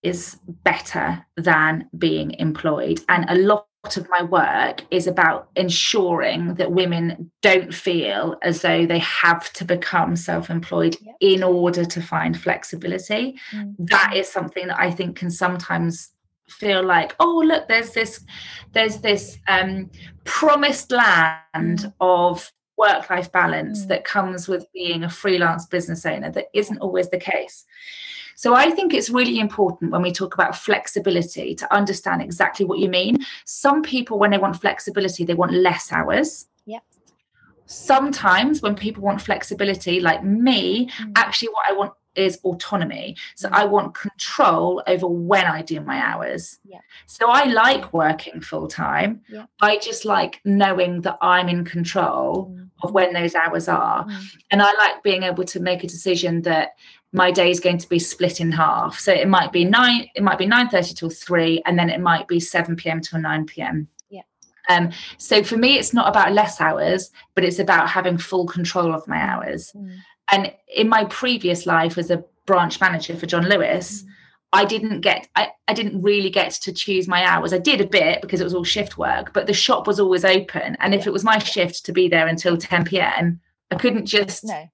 is 0.03 0.39
better 0.65 1.25
than 1.37 1.89
being 1.99 2.33
employed. 2.33 3.01
And 3.09 3.27
a 3.29 3.35
lot 3.35 3.67
of 3.97 4.09
my 4.11 4.23
work 4.23 4.83
is 4.91 5.07
about 5.07 5.49
ensuring 5.57 6.55
that 6.55 6.73
women 6.73 7.31
don't 7.43 7.73
feel 7.73 8.37
as 8.43 8.63
though 8.63 8.87
they 8.87 8.99
have 8.99 9.53
to 9.55 9.65
become 9.65 10.17
self-employed 10.17 10.97
yep. 11.01 11.15
in 11.21 11.43
order 11.43 11.85
to 11.85 12.03
find 12.03 12.39
flexibility. 12.41 13.39
Mm-hmm. 13.53 13.85
That 13.87 14.15
is 14.17 14.29
something 14.29 14.69
that 14.69 14.81
I 14.81 14.91
think 14.91 15.17
can 15.17 15.31
sometimes 15.31 16.11
feel 16.49 16.83
like 16.83 17.15
oh 17.21 17.43
look 17.45 17.69
there's 17.69 17.93
this 17.93 18.25
there's 18.73 19.03
this 19.03 19.39
um 19.49 19.91
promised 20.25 20.91
land 20.91 21.79
mm. 21.79 21.93
of 22.01 22.51
work 22.79 23.11
life 23.11 23.31
balance 23.33 23.85
mm. 23.85 23.89
that 23.89 24.05
comes 24.05 24.49
with 24.49 24.71
being 24.73 25.05
a 25.05 25.11
freelance 25.11 25.67
business 25.67 26.07
owner 26.07 26.31
that 26.31 26.47
isn't 26.55 26.79
always 26.79 27.11
the 27.11 27.19
case. 27.19 27.67
So 28.37 28.55
I 28.55 28.71
think 28.71 28.95
it's 28.95 29.11
really 29.11 29.41
important 29.41 29.91
when 29.91 30.01
we 30.01 30.13
talk 30.13 30.35
about 30.35 30.57
flexibility 30.57 31.57
to 31.57 31.75
understand 31.75 32.23
exactly 32.23 32.65
what 32.65 32.79
you 32.79 32.89
mean. 32.89 33.19
Some 33.45 33.83
people, 33.83 34.17
when 34.17 34.31
they 34.31 34.39
want 34.39 34.61
flexibility, 34.61 35.25
they 35.25 35.35
want 35.35 35.53
less 35.53 35.91
hours. 35.91 36.47
Yeah. 36.65 36.79
Sometimes 37.67 38.63
when 38.63 38.77
people 38.77 39.03
want 39.03 39.21
flexibility, 39.21 39.99
like 39.99 40.23
me, 40.23 40.87
mm. 40.87 41.13
actually 41.17 41.49
what 41.49 41.69
I 41.69 41.73
want 41.73 41.95
is 42.19 42.39
autonomy. 42.45 43.17
So 43.37 43.49
I 43.53 43.65
want 43.65 43.95
control 43.95 44.83
over 44.87 45.07
when 45.07 45.47
I 45.47 45.63
do 45.63 45.81
my 45.81 45.99
hours. 45.99 46.59
Yeah. 46.65 46.81
So 47.07 47.31
I 47.31 47.45
like 47.45 47.93
working 47.93 48.41
full 48.41 48.67
time. 48.69 49.23
Yeah. 49.29 49.47
I 49.61 49.79
just 49.79 50.05
like 50.05 50.41
knowing 50.45 51.03
that 51.03 51.19
I'm 51.21 51.49
in 51.49 51.65
control 51.65 52.49
Mm. 52.49 52.71
of 52.83 52.93
when 52.93 53.13
those 53.13 53.35
hours 53.35 53.69
are. 53.69 54.05
Mm. 54.07 54.25
And 54.51 54.63
I 54.63 54.73
like 54.75 55.03
being 55.03 55.23
able 55.23 55.45
to 55.45 55.61
make 55.61 55.83
a 55.85 55.87
decision 55.87 56.43
that 56.43 56.71
my 57.13 57.31
day 57.31 57.51
is 57.51 57.61
going 57.61 57.79
to 57.79 57.89
be 57.89 57.99
split 57.99 58.41
in 58.41 58.53
half. 58.53 58.99
So 58.99 59.13
it 59.13 59.29
might 59.29 59.51
be 59.53 59.65
nine, 59.65 60.09
it 60.15 60.23
might 60.23 60.39
be 60.39 60.47
9:30 60.47 60.95
till 60.95 61.11
three, 61.11 61.63
and 61.67 61.79
then 61.79 61.89
it 61.91 62.01
might 62.01 62.29
be 62.29 62.39
7 62.41 62.77
p.m. 62.77 63.01
till 63.01 63.21
9 63.21 63.47
p.m. 63.47 63.89
Yeah. 64.11 64.23
Um, 64.69 64.91
so 65.17 65.43
for 65.43 65.57
me, 65.57 65.79
it's 65.79 65.95
not 65.95 66.09
about 66.09 66.33
less 66.33 66.61
hours, 66.61 67.11
but 67.35 67.45
it's 67.45 67.59
about 67.59 67.89
having 67.89 68.19
full 68.19 68.47
control 68.47 68.95
of 68.95 69.09
my 69.09 69.17
hours. 69.19 69.73
Mm. 69.75 69.97
And 70.31 70.53
in 70.75 70.89
my 70.89 71.05
previous 71.05 71.67
life 71.67 71.99
as 71.99 72.11
a 72.11 72.25
branch 72.47 72.81
manager 72.81 73.17
for 73.17 73.27
John 73.27 73.49
Lewis, 73.49 74.03
Mm. 74.03 74.07
I 74.55 74.65
didn't 74.65 75.01
get 75.03 75.29
I, 75.37 75.49
I 75.69 75.75
didn't 75.75 76.01
really 76.01 76.31
get 76.31 76.53
to 76.53 76.73
choose 76.73 77.07
my 77.07 77.23
hours. 77.23 77.53
I 77.53 77.59
did 77.59 77.83
a 77.83 77.87
bit 77.87 78.23
because 78.23 78.41
it 78.41 78.45
was 78.45 78.55
all 78.55 78.65
shift 78.65 78.97
work, 78.97 79.35
but 79.35 79.47
the 79.47 79.53
shop 79.53 79.87
was 79.87 80.01
always 80.01 80.25
open. 80.25 80.75
And 80.81 80.95
if 80.95 81.07
it 81.07 81.13
was 81.13 81.23
my 81.23 81.39
shift 81.39 81.85
to 81.85 81.93
be 81.93 82.09
there 82.09 82.27
until 82.27 82.57
10 82.57 82.85
p.m., 82.87 83.41
I 83.71 83.75
couldn't 83.75 84.07
just 84.07 84.45
No. 84.45 84.67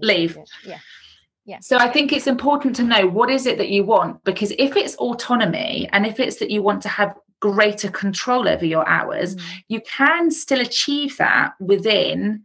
Leave. 0.00 0.38
Yeah. 0.64 1.58
so 1.60 1.76
I 1.76 1.88
think 1.90 2.12
it's 2.12 2.26
important 2.26 2.74
to 2.76 2.82
know 2.82 3.06
what 3.06 3.30
is 3.30 3.44
it 3.46 3.58
that 3.58 3.68
you 3.70 3.84
want 3.84 4.22
because 4.24 4.50
if 4.58 4.76
it's 4.76 4.96
autonomy 4.96 5.88
and 5.92 6.06
if 6.06 6.20
it's 6.20 6.36
that 6.36 6.50
you 6.50 6.62
want 6.62 6.82
to 6.82 6.88
have 6.88 7.14
greater 7.40 7.90
control 7.90 8.48
over 8.48 8.64
your 8.64 8.86
hours, 8.88 9.36
Mm. 9.36 9.42
you 9.68 9.80
can 9.82 10.30
still 10.30 10.60
achieve 10.60 11.16
that 11.18 11.52
within 11.60 12.44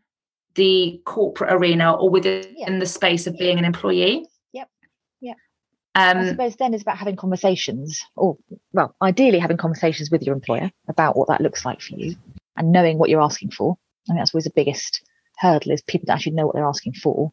the 0.56 1.02
corporate 1.06 1.52
arena 1.54 1.94
or 1.94 2.10
within 2.10 2.46
Yeah. 2.56 2.78
the 2.80 2.86
space 2.86 3.28
of 3.28 3.38
being 3.38 3.58
an 3.58 3.66
employee. 3.66 4.26
Yep. 4.54 4.70
Yep. 5.22 5.38
I 5.96 6.12
Um, 6.12 6.28
suppose 6.28 6.56
then 6.56 6.74
it's 6.74 6.84
about 6.84 6.98
having 6.98 7.16
conversations, 7.16 8.02
or 8.16 8.38
well, 8.72 8.96
ideally 9.02 9.40
having 9.40 9.58
conversations 9.58 10.12
with 10.12 10.24
your 10.24 10.36
employer 10.36 10.72
about 10.88 11.16
what 11.16 11.28
that 11.30 11.42
looks 11.42 11.66
like 11.66 11.82
for 11.82 11.96
you, 11.96 12.16
and 12.58 12.72
knowing 12.72 12.98
what 12.98 13.10
you're 13.10 13.22
asking 13.22 13.52
for. 13.52 13.78
I 14.06 14.14
think 14.14 14.20
that's 14.20 14.34
always 14.34 14.44
the 14.46 14.52
biggest 14.56 15.02
hurdle 15.38 15.72
is 15.72 15.82
people 15.82 16.06
that 16.08 16.14
actually 16.14 16.34
know 16.34 16.46
what 16.46 16.56
they're 16.56 16.66
asking 16.68 16.94
for. 16.94 17.32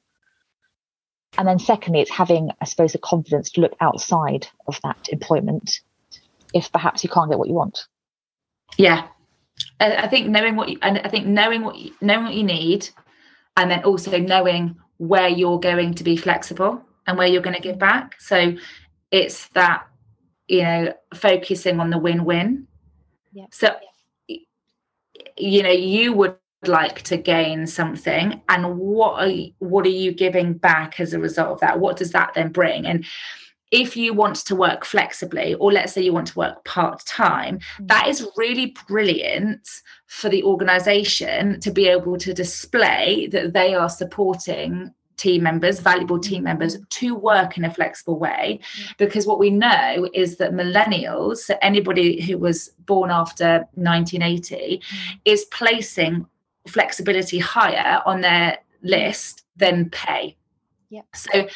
And 1.38 1.46
then 1.46 1.58
secondly, 1.58 2.00
it's 2.00 2.10
having, 2.10 2.50
I 2.60 2.64
suppose, 2.64 2.92
the 2.92 2.98
confidence 2.98 3.50
to 3.52 3.60
look 3.60 3.76
outside 3.80 4.48
of 4.66 4.80
that 4.82 5.08
employment 5.10 5.80
if 6.52 6.72
perhaps 6.72 7.04
you 7.04 7.10
can't 7.10 7.30
get 7.30 7.38
what 7.38 7.48
you 7.48 7.54
want. 7.54 7.86
yeah. 8.78 9.08
I, 9.78 9.94
I 10.04 10.08
think 10.08 10.28
knowing 10.28 10.56
what 10.56 10.70
you 10.70 10.78
and 10.80 10.98
I 11.04 11.08
think 11.08 11.26
knowing 11.26 11.62
what 11.62 11.76
you, 11.76 11.92
knowing 12.00 12.24
what 12.24 12.34
you 12.34 12.42
need 12.42 12.88
and 13.56 13.70
then 13.70 13.84
also 13.84 14.18
knowing 14.18 14.76
where 14.98 15.28
you're 15.28 15.60
going 15.60 15.94
to 15.94 16.04
be 16.04 16.16
flexible 16.16 16.82
and 17.06 17.16
where 17.16 17.26
you're 17.26 17.42
going 17.42 17.56
to 17.56 17.62
give 17.62 17.78
back. 17.78 18.20
So 18.20 18.54
it's 19.10 19.48
that 19.48 19.86
you 20.48 20.62
know 20.62 20.94
focusing 21.14 21.80
on 21.80 21.90
the 21.90 21.98
win-win. 21.98 22.66
Yeah. 23.32 23.46
So 23.50 23.76
you 25.36 25.62
know 25.62 25.70
you 25.70 26.12
would 26.12 26.36
like 26.66 27.02
to 27.02 27.16
gain 27.16 27.66
something 27.66 28.42
and 28.48 28.78
what 28.78 29.20
are 29.20 29.28
you, 29.28 29.52
what 29.60 29.86
are 29.86 29.88
you 29.88 30.12
giving 30.12 30.52
back 30.52 31.00
as 31.00 31.14
a 31.14 31.18
result 31.18 31.50
of 31.52 31.60
that? 31.60 31.80
What 31.80 31.96
does 31.96 32.12
that 32.12 32.34
then 32.34 32.52
bring? 32.52 32.86
And 32.86 33.06
if 33.70 33.96
you 33.96 34.12
want 34.12 34.36
to 34.36 34.56
work 34.56 34.84
flexibly 34.84 35.54
or 35.54 35.72
let's 35.72 35.92
say 35.92 36.02
you 36.02 36.12
want 36.12 36.26
to 36.26 36.38
work 36.38 36.64
part-time 36.64 37.58
mm. 37.58 37.88
that 37.88 38.08
is 38.08 38.28
really 38.36 38.74
brilliant 38.88 39.68
for 40.06 40.28
the 40.28 40.42
organization 40.42 41.60
to 41.60 41.70
be 41.70 41.86
able 41.86 42.16
to 42.16 42.34
display 42.34 43.28
that 43.30 43.52
they 43.52 43.74
are 43.74 43.88
supporting 43.88 44.92
team 45.20 45.42
members 45.42 45.80
valuable 45.80 46.18
team 46.18 46.38
mm-hmm. 46.38 46.44
members 46.44 46.78
to 46.88 47.14
work 47.14 47.58
in 47.58 47.64
a 47.64 47.74
flexible 47.74 48.18
way. 48.18 48.58
Mm. 48.58 48.96
Because 48.96 49.26
what 49.26 49.38
we 49.38 49.50
know 49.50 50.08
is 50.14 50.38
that 50.38 50.52
millennials 50.52 51.38
so 51.38 51.56
anybody 51.60 52.22
who 52.22 52.38
was 52.38 52.70
born 52.86 53.10
after 53.10 53.66
1980 53.74 54.78
mm. 54.78 55.20
is 55.26 55.44
placing 55.46 56.26
flexibility 56.66 57.38
higher 57.38 58.00
on 58.06 58.22
their 58.22 58.58
list 58.82 59.44
than 59.56 59.90
pay. 59.90 60.36
Yep. 60.88 61.06
so 61.14 61.46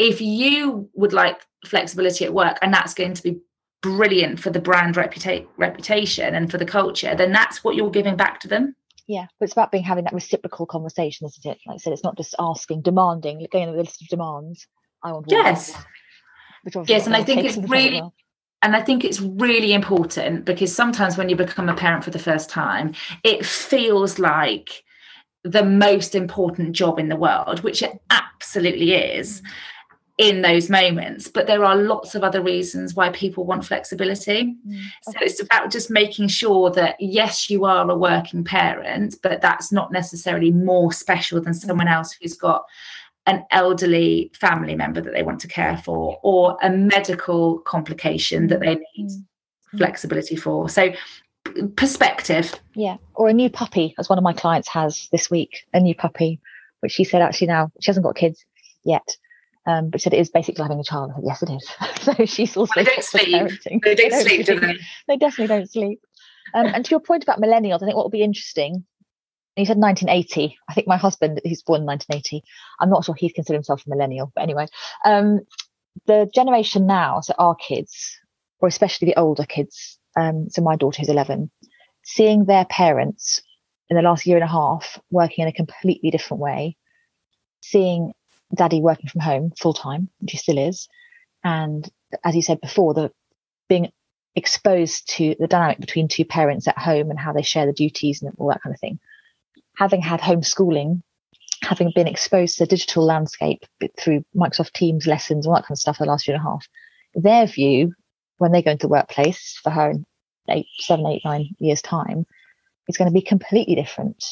if 0.00 0.20
you 0.20 0.88
would 0.94 1.12
like 1.12 1.42
flexibility 1.66 2.24
at 2.24 2.32
work 2.32 2.58
and 2.62 2.72
that's 2.72 2.94
going 2.94 3.14
to 3.14 3.22
be 3.22 3.38
brilliant 3.82 4.40
for 4.40 4.50
the 4.50 4.60
brand 4.60 4.94
reputa- 4.96 5.46
reputation 5.58 6.34
and 6.34 6.50
for 6.50 6.58
the 6.58 6.64
culture 6.64 7.14
then 7.14 7.32
that's 7.32 7.62
what 7.62 7.76
you're 7.76 7.90
giving 7.90 8.16
back 8.16 8.40
to 8.40 8.48
them 8.48 8.74
Yeah, 9.06 9.26
but 9.38 9.44
it's 9.44 9.52
about 9.52 9.70
being 9.72 9.84
having 9.84 10.04
that 10.04 10.14
reciprocal 10.14 10.66
conversation, 10.66 11.26
isn't 11.26 11.50
it? 11.52 11.58
Like 11.66 11.74
I 11.74 11.78
said, 11.78 11.92
it's 11.92 12.04
not 12.04 12.16
just 12.16 12.34
asking, 12.38 12.82
demanding, 12.82 13.46
going 13.52 13.68
on 13.68 13.76
the 13.76 13.82
list 13.82 14.02
of 14.02 14.08
demands. 14.08 14.66
I 15.02 15.12
want. 15.12 15.26
yes 15.28 15.74
Yes, 16.86 17.06
and 17.06 17.16
I 17.16 17.24
think 17.24 17.44
it's 17.44 17.56
really- 17.56 18.00
well. 18.00 18.14
and 18.62 18.76
I 18.76 18.82
think 18.82 19.04
it's 19.04 19.20
really 19.20 19.72
important 19.72 20.44
because 20.44 20.74
sometimes 20.74 21.16
when 21.16 21.28
you 21.30 21.36
become 21.36 21.68
a 21.68 21.74
parent 21.74 22.04
for 22.04 22.10
the 22.10 22.18
first 22.18 22.50
time, 22.50 22.92
it 23.24 23.44
feels 23.46 24.18
like 24.18 24.84
the 25.42 25.64
most 25.64 26.14
important 26.14 26.72
job 26.72 26.98
in 26.98 27.08
the 27.08 27.16
world, 27.16 27.60
which 27.66 27.82
it 27.82 27.92
absolutely 28.10 28.92
is 28.92 29.40
mm. 29.40 29.46
In 30.20 30.42
those 30.42 30.68
moments. 30.68 31.28
But 31.28 31.46
there 31.46 31.64
are 31.64 31.74
lots 31.74 32.14
of 32.14 32.22
other 32.22 32.42
reasons 32.42 32.94
why 32.94 33.08
people 33.08 33.46
want 33.46 33.64
flexibility. 33.64 34.54
Mm. 34.68 34.82
So 35.04 35.14
it's 35.22 35.40
about 35.40 35.72
just 35.72 35.90
making 35.90 36.28
sure 36.28 36.70
that, 36.72 36.96
yes, 37.00 37.48
you 37.48 37.64
are 37.64 37.90
a 37.90 37.96
working 37.96 38.44
parent, 38.44 39.16
but 39.22 39.40
that's 39.40 39.72
not 39.72 39.90
necessarily 39.92 40.50
more 40.50 40.92
special 40.92 41.40
than 41.40 41.54
someone 41.54 41.88
else 41.88 42.12
who's 42.12 42.36
got 42.36 42.66
an 43.24 43.46
elderly 43.50 44.30
family 44.34 44.74
member 44.74 45.00
that 45.00 45.14
they 45.14 45.22
want 45.22 45.40
to 45.40 45.48
care 45.48 45.78
for 45.78 46.20
or 46.22 46.58
a 46.62 46.68
medical 46.70 47.60
complication 47.60 48.48
that 48.48 48.60
they 48.60 48.74
need 48.74 49.08
Mm. 49.08 49.24
Mm. 49.72 49.78
flexibility 49.78 50.36
for. 50.36 50.68
So, 50.68 50.92
perspective. 51.76 52.52
Yeah, 52.74 52.98
or 53.14 53.28
a 53.28 53.32
new 53.32 53.48
puppy, 53.48 53.94
as 53.98 54.10
one 54.10 54.18
of 54.18 54.24
my 54.24 54.34
clients 54.34 54.68
has 54.68 55.08
this 55.12 55.30
week, 55.30 55.64
a 55.72 55.80
new 55.80 55.94
puppy, 55.94 56.40
which 56.80 56.92
she 56.92 57.04
said 57.04 57.22
actually 57.22 57.46
now 57.46 57.72
she 57.80 57.88
hasn't 57.90 58.04
got 58.04 58.16
kids 58.16 58.44
yet, 58.84 59.16
um, 59.66 59.90
but 59.90 60.00
said 60.00 60.14
it 60.14 60.20
is 60.20 60.30
basically 60.30 60.62
having 60.62 60.80
a 60.80 60.84
child. 60.84 61.12
I 61.12 61.20
said, 61.20 61.24
yes, 61.26 61.42
it 61.42 61.50
is. 61.50 61.94
so 62.02 62.24
she's 62.26 62.56
also 62.56 62.72
They 62.76 62.84
don't 62.84 63.04
sleep. 63.04 63.28
parenting. 63.28 63.82
They 63.84 63.94
don't 63.94 64.22
sleep, 64.22 64.46
do 64.46 64.60
they? 64.60 64.74
They 65.08 65.16
definitely 65.16 65.54
don't 65.54 65.70
sleep. 65.70 66.00
Um, 66.54 66.66
and 66.66 66.84
to 66.84 66.90
your 66.90 67.00
point 67.00 67.22
about 67.22 67.40
millennials, 67.40 67.82
I 67.82 67.86
think 67.86 67.96
what 67.96 68.04
will 68.04 68.10
be 68.10 68.22
interesting. 68.22 68.84
He 69.56 69.64
said 69.64 69.76
1980. 69.76 70.56
I 70.68 70.74
think 70.74 70.86
my 70.86 70.96
husband, 70.96 71.40
who's 71.44 71.62
born 71.62 71.82
in 71.82 71.86
1980, 71.86 72.42
I'm 72.80 72.88
not 72.90 73.04
sure 73.04 73.14
he'd 73.14 73.34
consider 73.34 73.56
himself 73.56 73.84
a 73.86 73.90
millennial, 73.90 74.32
but 74.34 74.42
anyway, 74.42 74.66
um, 75.04 75.40
the 76.06 76.30
generation 76.34 76.86
now, 76.86 77.20
so 77.20 77.34
our 77.38 77.54
kids, 77.54 78.16
or 78.60 78.68
especially 78.68 79.06
the 79.06 79.18
older 79.20 79.44
kids, 79.44 79.98
um, 80.16 80.48
so 80.48 80.62
my 80.62 80.76
daughter 80.76 81.00
who's 81.00 81.08
11, 81.08 81.50
seeing 82.04 82.46
their 82.46 82.64
parents 82.64 83.42
in 83.90 83.96
the 83.96 84.02
last 84.02 84.24
year 84.24 84.36
and 84.36 84.44
a 84.44 84.48
half 84.48 84.98
working 85.10 85.42
in 85.42 85.48
a 85.48 85.52
completely 85.52 86.10
different 86.10 86.40
way, 86.40 86.76
seeing 87.60 88.12
daddy 88.56 88.80
working 88.80 89.08
from 89.08 89.20
home 89.20 89.52
full 89.58 89.74
time, 89.74 90.08
which 90.18 90.32
he 90.32 90.38
still 90.38 90.58
is, 90.58 90.88
and 91.44 91.88
as 92.24 92.34
you 92.34 92.42
said 92.42 92.60
before, 92.60 92.94
the 92.94 93.12
being 93.68 93.90
exposed 94.34 95.08
to 95.08 95.34
the 95.38 95.46
dynamic 95.46 95.80
between 95.80 96.08
two 96.08 96.24
parents 96.24 96.68
at 96.68 96.78
home 96.78 97.10
and 97.10 97.18
how 97.18 97.32
they 97.32 97.42
share 97.42 97.66
the 97.66 97.72
duties 97.72 98.22
and 98.22 98.32
all 98.38 98.48
that 98.48 98.62
kind 98.62 98.74
of 98.74 98.80
thing. 98.80 98.98
Having 99.76 100.02
had 100.02 100.20
homeschooling, 100.20 101.02
having 101.62 101.92
been 101.94 102.06
exposed 102.08 102.56
to 102.56 102.64
the 102.64 102.68
digital 102.68 103.04
landscape 103.04 103.64
through 103.98 104.24
Microsoft 104.34 104.72
Teams 104.72 105.06
lessons, 105.06 105.46
and 105.46 105.50
all 105.50 105.56
that 105.56 105.66
kind 105.66 105.76
of 105.76 105.80
stuff 105.80 105.96
for 105.96 106.04
the 106.04 106.10
last 106.10 106.26
year 106.26 106.36
and 106.36 106.44
a 106.44 106.48
half, 106.48 106.66
their 107.14 107.46
view 107.46 107.92
when 108.38 108.52
they 108.52 108.62
go 108.62 108.70
into 108.70 108.86
the 108.86 108.90
workplace 108.90 109.58
for 109.62 109.70
her 109.70 109.90
in 109.90 110.06
eight, 110.48 110.66
seven, 110.78 111.06
eight, 111.06 111.22
nine 111.24 111.48
years' 111.58 111.82
time 111.82 112.26
is 112.88 112.96
going 112.96 113.08
to 113.08 113.14
be 113.14 113.22
completely 113.22 113.74
different 113.74 114.24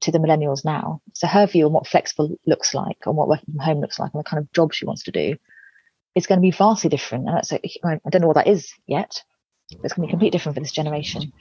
to 0.00 0.12
the 0.12 0.18
millennials 0.18 0.64
now. 0.64 1.00
So 1.14 1.26
her 1.26 1.46
view 1.46 1.66
on 1.66 1.72
what 1.72 1.86
flexible 1.86 2.36
looks 2.46 2.74
like, 2.74 3.06
on 3.06 3.16
what 3.16 3.28
working 3.28 3.54
from 3.54 3.58
home 3.58 3.80
looks 3.80 3.98
like, 3.98 4.12
and 4.12 4.20
the 4.20 4.28
kind 4.28 4.40
of 4.42 4.52
job 4.52 4.72
she 4.72 4.84
wants 4.84 5.02
to 5.04 5.10
do 5.10 5.36
is 6.14 6.26
going 6.26 6.38
to 6.38 6.42
be 6.42 6.50
vastly 6.50 6.90
different. 6.90 7.26
And 7.26 7.36
that's, 7.36 7.52
I 7.52 7.98
don't 8.10 8.20
know 8.20 8.28
what 8.28 8.36
that 8.36 8.46
is 8.46 8.72
yet. 8.86 9.22
It's 9.70 9.94
going 9.94 10.06
to 10.06 10.08
be 10.08 10.10
completely 10.10 10.30
different 10.30 10.54
for 10.56 10.60
this 10.60 10.72
generation. 10.72 11.32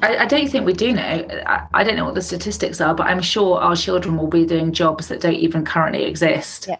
I, 0.00 0.18
I 0.18 0.26
don't 0.26 0.48
think 0.48 0.64
we 0.64 0.72
do 0.72 0.92
know. 0.92 1.26
I, 1.46 1.66
I 1.74 1.84
don't 1.84 1.96
know 1.96 2.04
what 2.04 2.14
the 2.14 2.22
statistics 2.22 2.80
are, 2.80 2.94
but 2.94 3.08
I'm 3.08 3.20
sure 3.20 3.58
our 3.58 3.74
children 3.74 4.16
will 4.16 4.28
be 4.28 4.46
doing 4.46 4.72
jobs 4.72 5.08
that 5.08 5.20
don't 5.20 5.34
even 5.34 5.64
currently 5.64 6.04
exist. 6.04 6.66
Yeah. 6.68 6.76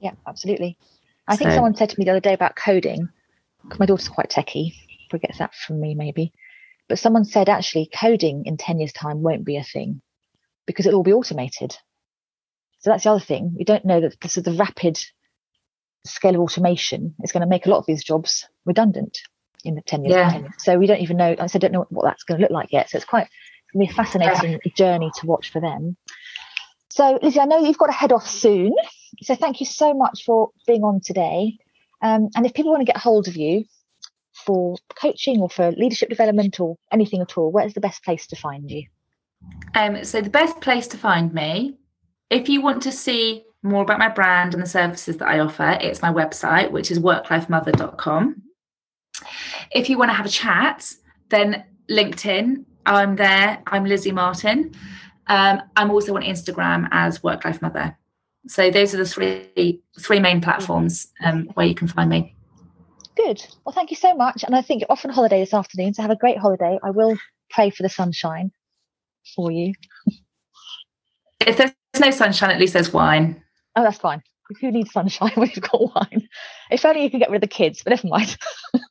Yeah, 0.00 0.12
absolutely. 0.26 0.78
I 1.26 1.36
think 1.36 1.50
someone 1.50 1.74
said 1.74 1.90
to 1.90 1.98
me 1.98 2.04
the 2.04 2.12
other 2.12 2.20
day 2.20 2.34
about 2.34 2.54
coding. 2.54 3.08
My 3.78 3.86
daughter's 3.86 4.08
quite 4.08 4.30
techie. 4.30 4.74
Probably 5.10 5.26
gets 5.26 5.38
that 5.38 5.54
from 5.54 5.80
me, 5.80 5.94
maybe. 5.94 6.32
But 6.88 7.00
someone 7.00 7.24
said 7.24 7.48
actually 7.48 7.90
coding 7.92 8.44
in 8.46 8.56
10 8.56 8.78
years' 8.78 8.92
time 8.92 9.22
won't 9.22 9.44
be 9.44 9.56
a 9.56 9.64
thing 9.64 10.02
because 10.66 10.86
it'll 10.86 10.98
all 10.98 11.04
be 11.04 11.12
automated. 11.12 11.76
So 12.80 12.90
that's 12.90 13.04
the 13.04 13.10
other 13.10 13.20
thing. 13.20 13.54
We 13.56 13.64
don't 13.64 13.84
know 13.84 14.00
that 14.00 14.20
this 14.20 14.36
is 14.36 14.44
the 14.44 14.52
rapid 14.52 14.98
scale 16.04 16.34
of 16.34 16.40
automation 16.40 17.14
is 17.22 17.32
going 17.32 17.40
to 17.40 17.48
make 17.48 17.66
a 17.66 17.70
lot 17.70 17.78
of 17.78 17.86
these 17.86 18.04
jobs 18.04 18.46
redundant 18.64 19.18
in 19.64 19.74
the 19.74 19.82
10 19.82 20.04
years. 20.04 20.16
Yeah. 20.16 20.30
time. 20.30 20.54
So 20.58 20.78
we 20.78 20.86
don't 20.86 21.00
even 21.00 21.16
know, 21.16 21.34
I 21.38 21.46
said, 21.46 21.60
don't 21.60 21.72
know 21.72 21.86
what 21.90 22.04
that's 22.04 22.22
going 22.22 22.38
to 22.38 22.42
look 22.42 22.52
like 22.52 22.72
yet. 22.72 22.90
So 22.90 22.96
it's 22.96 23.04
quite 23.04 23.28
it's 23.74 23.78
be 23.78 23.90
a 23.90 23.94
fascinating 23.94 24.60
journey 24.76 25.10
to 25.20 25.26
watch 25.26 25.50
for 25.50 25.60
them. 25.60 25.96
So, 26.90 27.18
Lizzie, 27.22 27.40
I 27.40 27.44
know 27.44 27.58
you've 27.58 27.78
got 27.78 27.86
to 27.86 27.92
head 27.92 28.12
off 28.12 28.26
soon. 28.26 28.72
So 29.22 29.34
thank 29.34 29.60
you 29.60 29.66
so 29.66 29.92
much 29.94 30.24
for 30.24 30.50
being 30.66 30.82
on 30.82 31.00
today. 31.04 31.58
Um, 32.02 32.28
and 32.34 32.46
if 32.46 32.54
people 32.54 32.70
want 32.70 32.80
to 32.86 32.92
get 32.92 32.96
hold 32.96 33.28
of 33.28 33.36
you 33.36 33.64
for 34.44 34.76
coaching 35.00 35.40
or 35.40 35.48
for 35.48 35.72
leadership 35.72 36.08
development 36.08 36.60
or 36.60 36.76
anything 36.92 37.20
at 37.20 37.36
all, 37.36 37.50
where's 37.50 37.74
the 37.74 37.80
best 37.80 38.04
place 38.04 38.26
to 38.28 38.36
find 38.36 38.70
you? 38.70 38.86
Um, 39.74 40.04
so 40.04 40.20
the 40.20 40.30
best 40.30 40.60
place 40.60 40.86
to 40.88 40.98
find 40.98 41.32
me, 41.34 41.78
if 42.30 42.48
you 42.48 42.62
want 42.62 42.82
to 42.84 42.92
see 42.92 43.44
more 43.62 43.82
about 43.82 43.98
my 43.98 44.08
brand 44.08 44.54
and 44.54 44.62
the 44.62 44.68
services 44.68 45.18
that 45.18 45.28
I 45.28 45.40
offer, 45.40 45.76
it's 45.80 46.02
my 46.02 46.12
website, 46.12 46.70
which 46.70 46.90
is 46.90 46.98
worklifemother.com. 46.98 48.42
If 49.72 49.90
you 49.90 49.98
want 49.98 50.10
to 50.10 50.14
have 50.14 50.26
a 50.26 50.30
chat, 50.30 50.92
then 51.28 51.64
LinkedIn, 51.90 52.64
I'm 52.86 53.16
there. 53.16 53.62
I'm 53.66 53.84
Lizzie 53.84 54.12
Martin. 54.12 54.72
Um, 55.26 55.60
I'm 55.76 55.90
also 55.90 56.14
on 56.14 56.22
Instagram 56.22 56.88
as 56.92 57.22
Work 57.22 57.44
Life 57.44 57.60
Mother. 57.60 57.96
So 58.48 58.70
those 58.70 58.94
are 58.94 58.98
the 58.98 59.04
three 59.04 59.82
three 59.98 60.20
main 60.20 60.40
platforms 60.40 61.08
um, 61.24 61.48
where 61.54 61.66
you 61.66 61.74
can 61.74 61.88
find 61.88 62.08
me. 62.08 62.36
Good. 63.16 63.44
Well, 63.64 63.72
thank 63.72 63.90
you 63.90 63.96
so 63.96 64.14
much. 64.14 64.44
And 64.44 64.54
I 64.54 64.62
think 64.62 64.80
you're 64.80 64.92
off 64.92 65.04
on 65.04 65.10
holiday 65.10 65.40
this 65.40 65.54
afternoon, 65.54 65.94
so 65.94 66.02
have 66.02 66.10
a 66.10 66.16
great 66.16 66.38
holiday. 66.38 66.78
I 66.82 66.90
will 66.90 67.16
pray 67.50 67.70
for 67.70 67.82
the 67.82 67.88
sunshine 67.88 68.52
for 69.34 69.50
you. 69.50 69.74
If 71.40 71.56
there's 71.56 71.72
no 72.00 72.10
sunshine, 72.10 72.50
at 72.50 72.58
least 72.58 72.72
there's 72.72 72.92
wine. 72.92 73.42
Oh, 73.76 73.82
that's 73.82 73.98
fine. 73.98 74.22
Who 74.60 74.70
needs 74.70 74.92
sunshine 74.92 75.32
when 75.34 75.50
you've 75.54 75.70
got 75.70 75.94
wine? 75.94 76.28
If 76.70 76.84
only 76.84 77.02
you 77.02 77.10
could 77.10 77.20
get 77.20 77.30
rid 77.30 77.36
of 77.36 77.48
the 77.48 77.54
kids, 77.54 77.82
but 77.82 77.90
never 77.90 78.08
mind. 78.08 78.36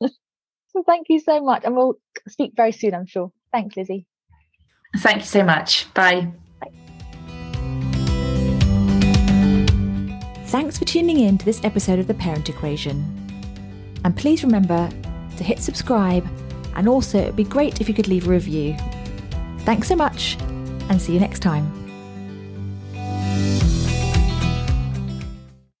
so 0.02 0.82
thank 0.86 1.08
you 1.08 1.20
so 1.20 1.40
much. 1.40 1.64
And 1.64 1.76
we'll 1.76 1.98
speak 2.28 2.52
very 2.56 2.72
soon, 2.72 2.94
I'm 2.94 3.06
sure. 3.06 3.32
Thanks, 3.52 3.76
Lizzie. 3.76 4.06
Thank 4.98 5.18
you 5.18 5.26
so 5.26 5.42
much. 5.42 5.92
Bye. 5.94 6.32
Thanks 10.46 10.78
for 10.78 10.84
tuning 10.84 11.20
in 11.20 11.38
to 11.38 11.44
this 11.44 11.62
episode 11.64 11.98
of 11.98 12.06
The 12.06 12.14
Parent 12.14 12.48
Equation. 12.48 13.24
And 14.04 14.16
please 14.16 14.44
remember 14.44 14.88
to 15.36 15.44
hit 15.44 15.58
subscribe 15.58 16.26
and 16.76 16.88
also 16.88 17.18
it'd 17.18 17.36
be 17.36 17.44
great 17.44 17.80
if 17.80 17.88
you 17.88 17.94
could 17.94 18.08
leave 18.08 18.28
a 18.28 18.30
review. 18.30 18.76
Thanks 19.66 19.88
so 19.88 19.96
much 19.96 20.38
and 20.88 21.02
see 21.02 21.12
you 21.12 21.20
next 21.20 21.40
time. 21.40 21.85